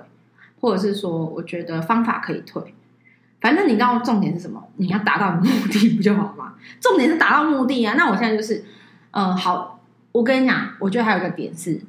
[0.60, 2.74] 或者是说我觉得方法可以退。
[3.40, 4.62] 反正你知道重点是什么？
[4.76, 6.54] 你要达到目的不就好吗？
[6.80, 7.94] 重点是达到目的啊。
[7.96, 8.62] 那我现在就是
[9.12, 9.79] 嗯、好。
[10.12, 11.80] 我跟你讲，我觉得还有一个点是，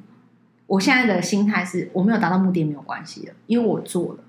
[0.66, 4.20] 我现在的心态是我没有达到目的没有关系的，因为我做了。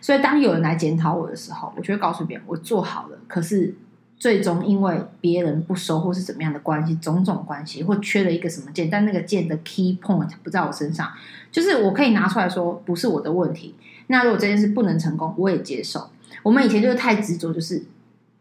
[0.00, 3.18] 所以当有人来检讨我的时候，我就会告诉别人我做好了。
[3.26, 3.74] 可是
[4.16, 11.10] 最终因为别人不收或是怎么样的关系，种种关系或缺了一个什么件，但那个件的 key point 不在我身上，
[11.52, 13.74] 就是我可以拿出来说不是我的问题。
[14.08, 16.10] 那如果这件事不能成功，我也接受。
[16.42, 17.84] 我们以前就是太执着，就是。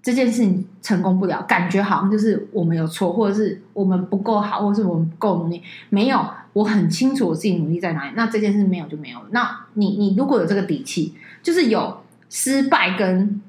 [0.07, 5.61] 这件事情成功不了，感觉好像就是我们有错，或者是我们不够好，或者是我们不够努力。
[5.89, 8.11] 没有，我很清楚我自己努力在哪里。
[8.15, 9.19] 那这件事没有就没有。
[9.31, 13.41] 那你你如果有这个底气，就是有失败跟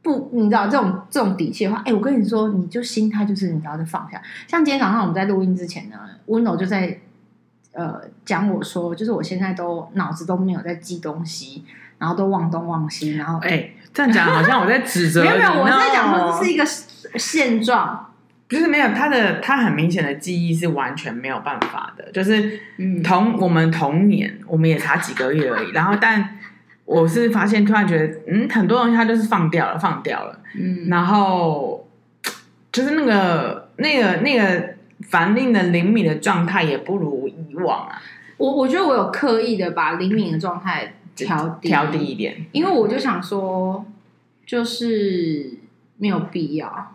[0.00, 4.22] 不，你知道这种这种底气的话，哎，我跟你说，你就心态就是你知道就放下。
[4.48, 6.98] 像今天早上我们在录音之前呢，温柔就在
[7.72, 11.62] 呃讲我说，就是我现在都脑子都没有在记东西，
[11.98, 16.64] 然后都忘东忘西，然后哎，这样讲好像我在指责，没有没有，我在讲说这是一个
[17.18, 18.12] 现状，
[18.48, 22.60] 就是没有他的他很明显的记忆是完全没有办法的，就是
[23.02, 26.36] 同、嗯、我们同年，我们也差几个月而已，然后但。
[26.86, 31.88] 我是发现，突然觉得，嗯，很多东西他就是放掉了，放掉了，嗯，然后
[32.72, 34.74] 就是那个那个那个
[35.08, 38.02] 凡令的灵敏的状态也不如以往啊。
[38.38, 43.84] 我我觉得我有刻意的把灵敏的状态调低调低一点，因为我就想说，
[44.46, 45.58] 就是
[45.98, 46.94] 没有必要。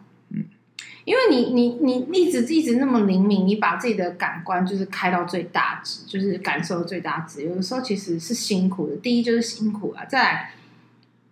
[1.05, 7.45] 因为你你你一直一直那么灵敏，你把自己的感官就是开到最大值，就是感受最大值。
[7.45, 8.95] 有的时候其实是辛苦的。
[8.95, 10.53] 第一就是辛苦啊，再来，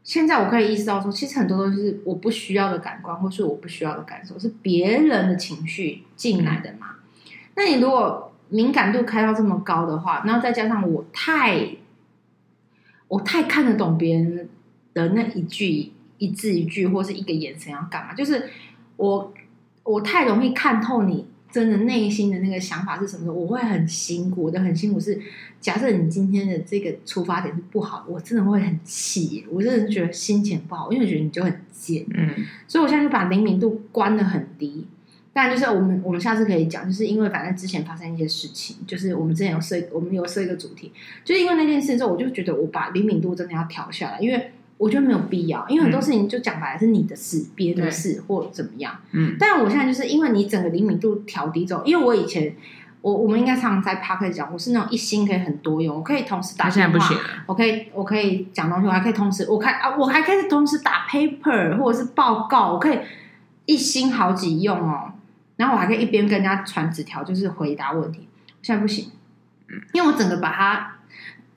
[0.04, 6.98] 现在我可以意识到说，其实很多东西是我不需要的感官，或是我不需要的感受，是别人的情绪进来的嘛。
[7.26, 7.32] 嗯。
[7.56, 11.68] 那你如果敏感度开到这么高的话，然后再加上我太
[13.14, 14.50] 我太看得懂别人
[14.94, 18.50] 的那一句一字一句，或是一个眼神要干嘛，就是
[18.98, 19.34] 我。
[19.86, 25.20] 我太容易看透你真的内心的那个想法是什么，我会很辛苦，我的很辛苦是，
[25.60, 32.30] 假设你今天的这个出发点是不好，我真的会很气，我真的觉得心情不好，因为我觉得你就很贱，嗯，
[32.66, 34.88] 所以我现在就把灵敏度关的很低。
[35.34, 40.92] 当然，就是我们我们下次可以讲，就是因为反正之前发生一些事情，就是我们之前有设我们有设一个主题，
[41.26, 44.52] 就是因为那件事之后，我就觉得我把灵敏度真的要调下来，因为。
[44.80, 48.94] 我觉得没有必要，因为很多事情就讲白了是你的事，别、嗯、的事或怎么样。
[49.12, 52.54] 嗯，但我现在就是因为你整个灵敏度调低之后，因为我以前
[53.02, 62.98] 我我们应该常常在 Podcast 讲，我是那种一心可以很多用，我可以同时打电话，现在不行，我可以我可以讲东西，我还可以同时我看啊，我还可以同时打 paper 或者是报告，我可以
[63.66, 65.14] 一心好几用哦。
[65.56, 68.28] 然后我还可以一边跟人家传纸条，就是回答问题。
[68.62, 69.12] 现在不行，
[69.94, 70.96] 因为我整个把它。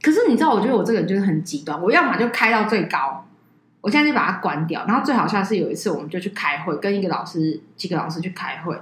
[0.02, 1.80] 可是你知道，我觉得我这个人就是很极端。
[1.82, 3.26] 我要么就开到最高，
[3.80, 4.84] 我现在就把它关掉。
[4.86, 8.78] 然后最好笑是有一次，我们就去开会，跟一个老师、几个老师去开会。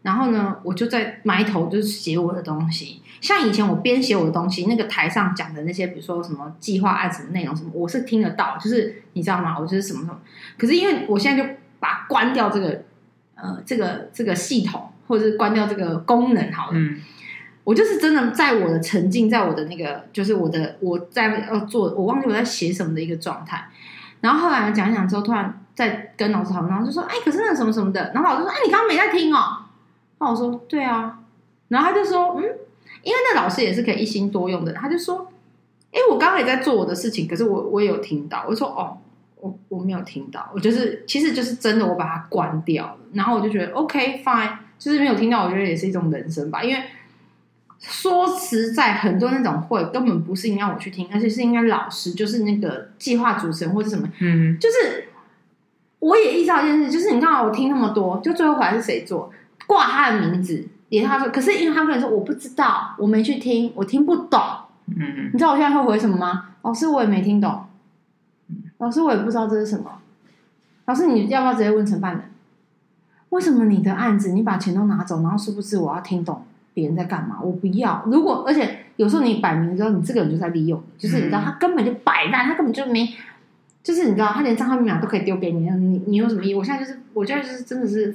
[0.00, 3.02] 然后呢，我就在埋头就是写我的东西。
[3.20, 8.56] 像以前我编写我的东西，那个台上讲的那些，比如说什么计划案什么内容什么，我是听得到。
[8.56, 9.58] 就是你知道吗？
[9.58, 10.18] 我就是什么什么。
[10.56, 11.48] 可是因为我现在就
[11.78, 12.82] 把它关掉，这个
[13.42, 16.72] 呃，这个这个系统，或者是关掉这个功能，好了。
[16.74, 17.02] 嗯
[17.64, 23.68] 我就是真的在我的沉浸，在我的那个，就是我的我在要做，我忘记我在写什么的一个状态。
[24.20, 29.58] 然后后来讲一讲之后，突然在跟老师讨论，然后就说：“哎，可是那什么什么的。”然后老师说：“哎，你刚刚没在听哦。”
[30.18, 31.20] 然后我说：“对啊。”
[31.68, 32.42] 然后他就说：“嗯，
[33.04, 35.28] 因为那老师也是可以一心多用的。”他就说
[35.94, 38.98] ：“哎，我刚刚也在做我的事情，可是我我也有听到。”我说：“哦，
[39.42, 46.82] 我我没有听到，我就是其实就是真的，我把它关掉了。”然后我就觉得 OK fine，就是没有听到，我觉得也是一种人生吧，因为。
[47.84, 55.08] 说实在，很多那种会根本不是应该我去听，而且是应该老师，就是那个计划主持人或者什么，嗯，就是
[55.98, 59.32] 我也意识到一件事，就是你看我听那么多，就最后回来是谁做
[59.66, 64.40] 挂他的名字，也是他说，可是因为他跟你说我不知道，我没去听，我听不懂，
[64.86, 66.50] 嗯，你知道我现在会回什么吗？
[66.62, 67.64] 老师我也没听懂，
[68.82, 70.00] 老师我也不知道这是什么，
[70.86, 72.24] 老师你要不要直接问承办人？
[73.28, 76.44] 为什么你的案子你把钱都拿走，然后是不是我要听懂？
[76.74, 77.38] 别人在干嘛？
[77.40, 78.02] 我不要。
[78.06, 83.08] 如果而且有时候你摆明之后，你这个人就在利用，就是你知道他根本就摆烂，他根本就没，
[83.84, 86.54] 就是你知道他连账号密码都可以丢给你，你你有什么意义？
[86.56, 88.12] 我现在就是，我现在就是真的是，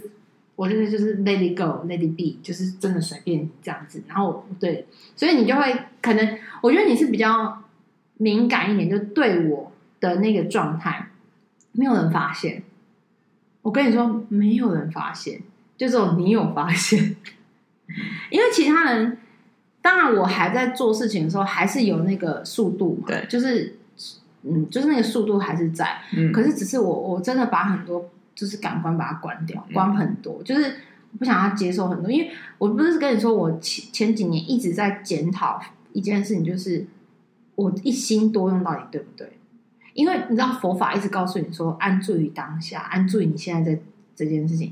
[0.57, 4.03] 我现在就是 let it go，let it be，就是真的随便这样子。
[4.05, 7.63] 然后对，所以你就会可能，我觉得你是比较
[8.17, 11.09] 敏感一点，就对我的那个状态，
[11.71, 12.63] 没有人发现。
[13.61, 15.41] 我跟你说，没有人发现，
[15.75, 17.15] 就只有你有发现。
[18.29, 19.17] 因为其他人，
[19.81, 23.77] 当然我还在做事情的时候，还是有那个速度嘛，对，就是，
[24.43, 30.75] 嗯，就是那个速度还是在，嗯，可是只是我我真的把很多就是感官把它关掉，关很多，就是
[31.17, 35.61] 不想要接受很多，因为我不是跟你说，我前前几年一直在检讨
[35.93, 36.85] 一件事情，就是
[37.55, 39.36] 我一心多用到底对不对？
[39.97, 43.81] 因为你知道佛法一直告诉你说，安住于当下，安住于你现在在
[44.15, 44.71] 这件事情。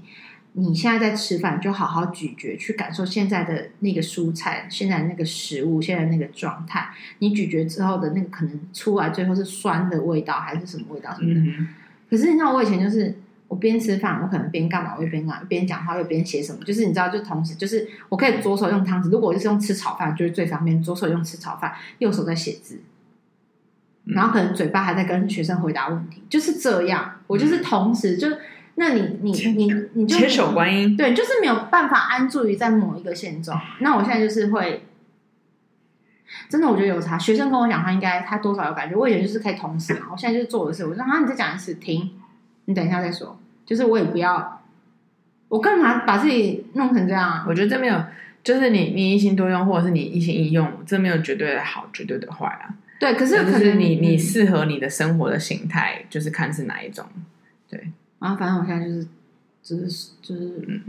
[0.54, 6.90] 你现在在吃饭，就好好咀嚼，去感受现在的那个蔬菜，现在那个食物，现在那个状态。
[7.18, 11.42] 你咀嚼之后的那个可能出来，最后是酸的味道，还是什么味道什么的。
[11.42, 11.70] 嗯、
[12.08, 13.14] 可是你知道，我以前就是
[13.48, 16.64] 我边吃饭，我可能边干嘛，我一边干，边讲话又边写什么。
[16.64, 22.80] 就是你知道，就同时就是我可以左手用汤匙，如果我就是用吃炒饭，就是最方便，左手用吃炒饭，右手在写字。
[24.06, 27.20] 然后可能嘴巴还在跟学生回答问题，就是这样。
[27.28, 28.28] 我就是同时就，
[28.76, 33.60] 那你你你你就千手观音，对，就是没有办法安住于在某一个现状。
[33.80, 34.86] 那我现在就是会，
[36.50, 37.18] 真的我觉得有差。
[37.18, 38.96] 学生跟我讲，他应该他多少有感觉。
[38.96, 40.86] 我以前就是可以同时嘛，我现在就是做的事。
[40.86, 42.12] 我说啊，你再讲一次，停，
[42.66, 43.40] 你等一下再说。
[43.66, 44.62] 就是我也不要，
[45.48, 47.44] 我干嘛把自己弄成这样？
[47.48, 48.04] 我觉得这没有，
[48.44, 52.70] 就是你你一心多用，或者是你一心一用，这没有绝对的好，绝对的坏啊。
[52.98, 57.06] 对，可是可是你你适合你的生活的形态，嗯、就是看是哪一种。
[57.70, 59.08] 对，然后反正我现在就是，
[59.62, 60.82] 就是就是嗯，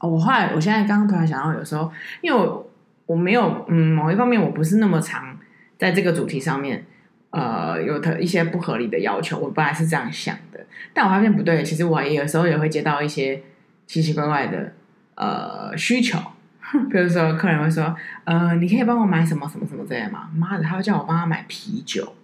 [0.00, 2.70] 哦，我后来我现在刚刚突然想到，有时候因为我
[3.06, 5.38] 我没有嗯某一方面我不是那么常
[5.78, 6.84] 在这个主题上面
[7.30, 13.42] 呃有的一些不合理的要求，我本来是这样想的，但我发现不对，其实我也有时候也会接到一些
[13.86, 14.72] 奇奇怪怪的
[15.14, 16.18] 呃需求。
[16.90, 17.94] 比如说，客人会说
[18.24, 22.14] ：“呃，你可以帮我买什么什么什么之类的吗？”妈的，他会叫我帮他买啤酒，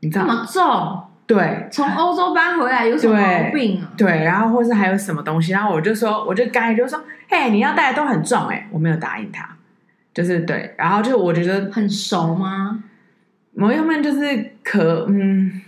[0.00, 0.46] 你知道吗？
[0.50, 1.04] 重？
[1.26, 3.92] 对，从欧洲搬回来有什么毛病啊？
[3.96, 9.46] 对，对，然后或是还有什么东西，然后我就说，我就刚才就说：“嘿，你要带的都很重。”哎，我没有答应他，
[10.14, 12.82] 就是对，然后就我觉得很熟吗？
[13.54, 15.60] 某一方面就是可嗯，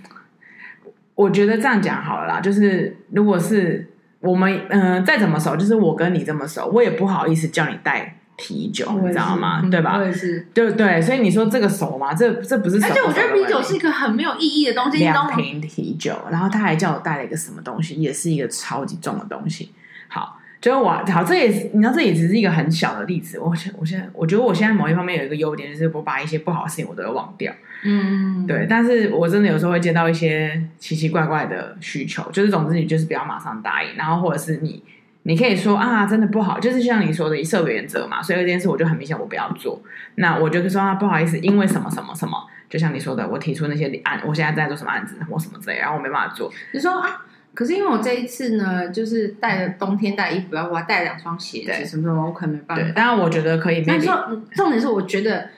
[1.15, 3.90] 我觉得这样讲好了啦，就是如果是。
[4.21, 9.63] 我们嗯、呃，再怎么熟，就是我跟你这么熟，我也不好意思叫你带啤酒，你知道吗？
[9.71, 9.97] 对吧？
[9.99, 12.15] 我也是，对对，所以你说这个熟吗？
[12.15, 12.87] 这这不是熟。
[12.87, 14.99] 而且我觉得啤酒是一个很没有意义的东西。
[14.99, 19.73] 两瓶啤酒，然后他还叫我带了一个什么东西，也是一个超级重的东西。
[20.09, 20.37] 好。
[20.61, 23.39] 就是我好，这也是你知道，这也只是一个很小的例子。
[23.39, 27.51] 我现我现在我觉得我现在某一方面有一个优点，就是我把一些不好的事情我都会忘掉。
[27.85, 28.67] 嗯，对。
[28.69, 34.83] 但是我真的有时候会接到一些奇奇怪怪的需求，就是总之你就是不要马上答应，然后或者是你
[35.23, 38.23] 你可以说啊，真的不好，就是像你说的以设为原则嘛。
[38.23, 39.81] 所以这件事我就很明显我不要做。
[40.17, 42.37] 那我就说啊，不好意思，因为什么什么什么，
[42.69, 46.53] 就像你说的，我提出那些案，我现在在做什么案子或什么之类，然后我没办法做。
[46.73, 47.27] 你说啊。
[47.53, 52.83] 可是因为我这一次呢，就是带了冬天带衣服，然后我还带了两双鞋子，什么什么，我可能没办法。
[52.85, 53.83] 对，当然我觉得可以。
[53.85, 55.49] 但是说重点是，我觉得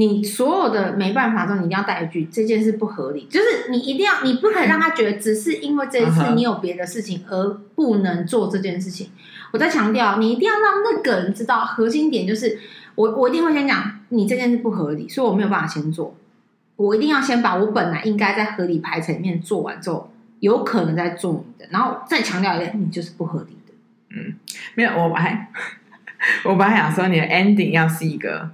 [0.00, 9.08] 你所有的没办法之后，你一定要带一句，这件事不合理，就是你一定要，你不可以让他觉得只是因为这一次你有别的事情而不能做这件事情。
[9.08, 9.10] Uh.
[9.52, 12.58] 我在强调，你一定要让那个人知道核心点，就是
[12.94, 16.16] 我我一定会先讲你这件事不合理，所以我没有办法先做。
[16.76, 20.10] 我一定要先把我本来应该在合理排程里面做完之后。
[20.40, 23.74] 有可能再做你的，然后再强调一遍，你就是不合理的。
[24.08, 24.34] 嗯，
[24.74, 25.50] 没有，我还
[26.44, 28.48] 我本来想说你的 ending 要是一个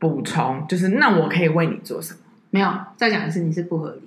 [0.00, 2.18] 补充，就是那我可以为你做什么？
[2.50, 4.00] 没有，再讲一次，你是不合理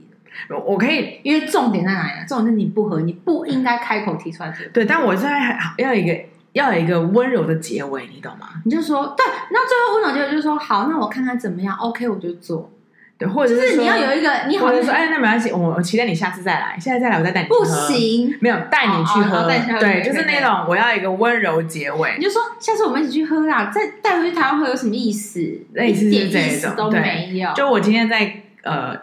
[0.50, 0.58] 的。
[0.58, 2.26] 我可以，因为重点在哪里呢？
[2.28, 4.70] 重点是你不合，你不应该开口提出来这个。
[4.72, 6.20] 对，但我现在还要一个
[6.54, 8.50] 要有一个温柔的结尾，你懂吗？
[8.66, 12.70] 你就说对，那最后温柔结尾就是说好，那我看看怎么样，OK，我就做。
[13.18, 17.60] 对，或者是，就是你要有一个，你好，或者说，哎，那没关系，我我期待你下次再来，下次再来我再带你去喝。
[17.60, 22.16] 不行，没有带你去喝，哦哦、对，就是那种我要一个温柔结尾。
[22.18, 25.40] 你就说下次我们一起去喝啦，再带回去台湾喝有什么意思？
[25.74, 27.54] 类似是这种，意思都没有。
[27.54, 28.98] 就我今天在呃，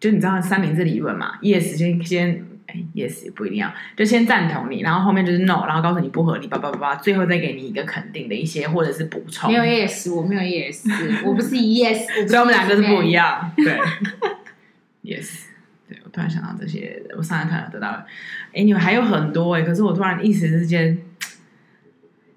[0.00, 2.53] 就你知道三明治理论嘛？Yes，先先。
[2.94, 9.50] Yes 不一定要，就先赞同你，然后后面就是 No，然后告诉你不合理，叭叭叭叭，最后再给你一个肯定的一些或者是补充。
[9.50, 10.82] 没有 Yes，我没有 Yes，
[11.24, 13.52] 我不是 Yes，所以我们两个是不一样。
[13.56, 13.78] 对，
[15.04, 15.44] Yes，
[15.88, 18.06] 对我突然想到这些，我上一堂得到了。
[18.52, 20.98] 哎，你们还有很多哎，可是我突然一时之间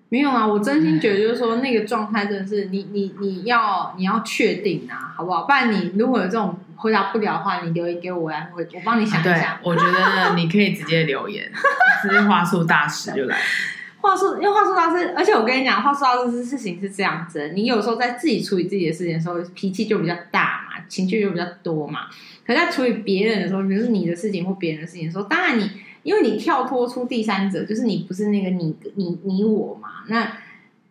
[0.09, 0.47] 没有啊。
[0.47, 5.43] 我真心觉得就是说那个状态真的是你你你要你要确定啊，好不好？
[5.43, 6.57] 不然你如果有这种。
[6.77, 9.59] 回答不了的话，你留言给我，我来回，我帮你想一下。
[9.63, 11.51] 我觉得你可以直接留言，
[12.01, 13.37] 直接话术大师就来。
[13.99, 22.01] 话术，因为话术大师，而且我跟你讲，话术大师这事情是这样子：你有时候在自己处理自己的事情的时候，脾气就比较大嘛，情绪就比较多嘛。
[22.45, 25.69] 可在处理别人的时候，比如说你的事情或别人的事情的时候，当然你
[26.03, 30.31] 因为你跳脱出第三者，就是你不是那个你你你我嘛，那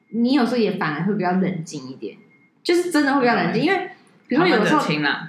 [0.09, 2.17] 你有时候也反而会比较冷静一点，
[2.65, 3.91] 就是真的会比较冷静，因为。
[4.29, 4.81] 比如说有时候，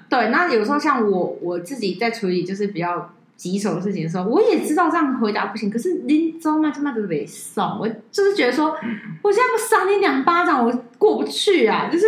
[0.09, 8.75] 对，那有时候像我我自己在处理就是比较棘手的事情的时候，我也知道这样回答不行，可是林周嘛，他妈的没送，我就是觉得说，
[9.21, 11.89] 我现在不赏你两巴掌，我过不去啊！
[11.91, 12.05] 就是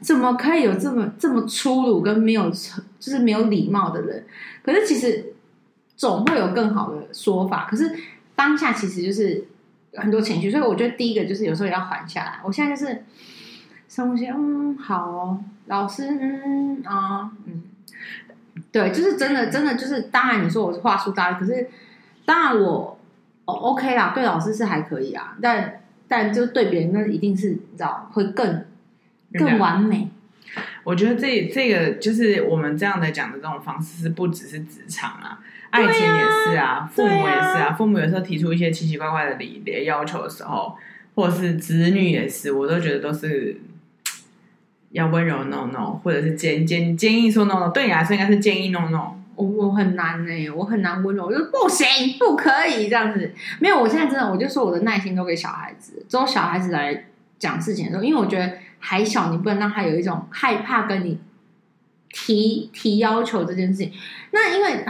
[0.00, 4.24] 怎么可以有这么这么粗鲁跟没有就是没有礼貌的人？
[4.62, 5.34] 可是其实
[5.96, 7.66] 总会有更好的说法。
[7.70, 7.94] 可是
[8.34, 9.44] 当下其实就是
[9.92, 12.40] 很多情绪，所以我觉得第一个就是有时候也要缓下来。
[12.42, 13.04] 我现在就是。
[14.00, 17.62] 深呼吸，嗯，好哦，老师，嗯啊，嗯，
[18.72, 21.68] 对，就是真的，真的就是，当然你说我是话术大，可是
[22.24, 22.98] 当然我
[23.44, 28.64] 哦，OK 啦，对老师是还可以啊，但但就对别人那一定是你知道会更
[29.34, 30.08] 更完美。
[30.82, 35.38] 我觉得这这个就是我们这样的讲的这种方式，是不只是职场啊，
[35.68, 40.74] 爱情也是啊，啊父母也是啊，啊父母有时候提出一些奇奇怪怪的礼的要求的时候，
[41.14, 43.60] 或者是子女也是，我都觉得都是
[44.90, 49.16] 要温柔 no no，或者是建建建议说 no no，对你来说应该是建议 no no。
[49.36, 51.86] 我我很难哎、我很难温柔，我就不行，
[52.18, 53.32] 不可以这样子。
[53.58, 57.06] 没有，我现在真的，我就说我的耐心都给小孩子，只有小孩子来
[57.38, 61.18] 讲事情的时候，因为我觉得还小，你不能让他有一种害怕跟你
[62.10, 63.90] 提提要求这件事情。
[64.32, 64.84] 那因为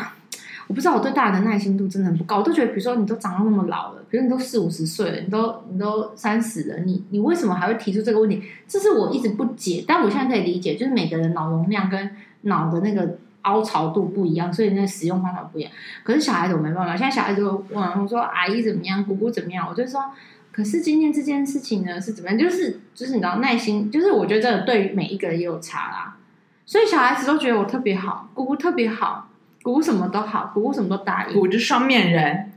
[0.71, 8.41] 我不知道我对大人的耐心度真的很不高，我都觉得，比如说你都长到那么老了，比如你都四五十岁了，你都你都三十了，你你为什么还会提出这个问题？
[8.69, 12.11] 这是我一直不解，但我现在可以理解，就是每个人脑容量跟
[12.43, 13.19] 脑的那个。
[13.45, 15.73] 凹槽度不一样，所以那个使用方法不一样。
[16.05, 19.03] 可是小孩子我没办法，现在小孩子问我说：“阿姨怎么样？
[19.03, 20.05] 姑姑怎么样？”我就说
[20.53, 22.39] ：“可是今天这件事情呢是怎么样？
[22.39, 26.19] 就是就是你知道耐心，就是我觉得这对于每一个人也有差啦。
[26.67, 29.30] 所以小孩子都觉得我特别好，姑姑特别好，
[29.63, 31.35] 姑姑什么都好，姑姑什么都答应。
[31.35, 32.53] 姑姑双面人，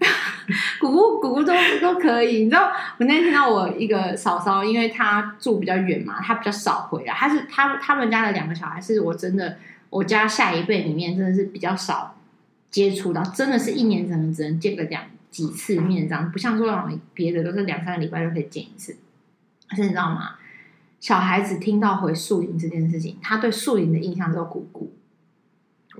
[0.79, 2.43] 姑姑姑姑都都可以。
[2.43, 7.13] 你知道我那天听到我一个嫂嫂，因为她住比较远嘛，她比较少回来。
[7.13, 9.57] 她是她他们家的两个小孩，是我真的。
[9.89, 12.15] 我家下一辈里面真的是比较少
[12.71, 18.97] 接触到，真的是一年可能只能见个两几次面这样，不像说别的都是两三个礼拜就可以见一次。
[19.69, 20.31] 可是你知道吗？
[20.99, 24.91] 小孩子听到回树林这件事情，他对树林的印象只有姑姑。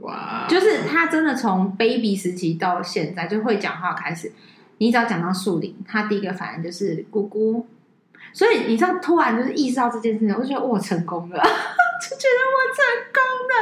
[0.04, 0.46] 哇！
[0.48, 4.32] 就是他真的从 baby 时期到现在就会讲话开始，
[4.78, 7.66] 你只要讲到树林，他第一个反应就是姑姑。
[8.32, 11.38] 所以你知道，突然就是意识到这件事情，我就觉得我成功了。
[12.04, 12.84] 就觉得我成
[13.14, 13.54] 功了，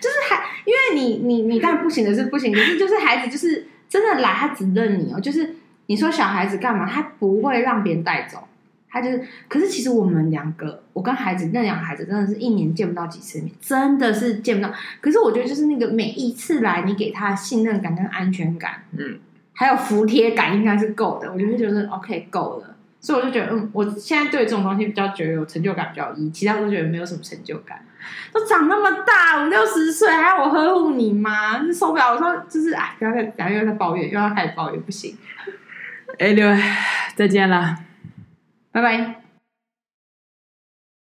[0.00, 5.20] 就是还因为你你你当然不行的是不行，可是就是孩子就是真的来，他只认你哦。
[5.20, 8.46] 就是你说小孩子干嘛，他不会让别人带走，
[8.90, 9.22] 他就是。
[9.48, 14.72] 可是其实我们两个，我跟孩子那两个孩子真的是一年见不到几次面，真的是见不到。
[15.00, 19.18] 可是我觉得就是那个每一次来，你给他的信任感跟安全感，嗯，
[19.52, 21.32] 还有服帖感应该是够的。
[21.32, 22.76] 我觉得就是 OK 够了。
[23.02, 27.82] 所以我就觉得，嗯，我现在对这种东西比较觉得有成就感比较一，其他都觉得没有什么成就感。
[28.30, 31.62] 都长那么大，五六十岁，还要我呵护你吗？
[31.64, 32.12] 是受不了。
[32.12, 35.16] 我说，就是哎，不要再，然后又在抱怨，又要开始抱怨，不行。
[36.18, 36.46] 哎，六，
[37.14, 37.74] 再见了，
[38.72, 39.19] 拜拜。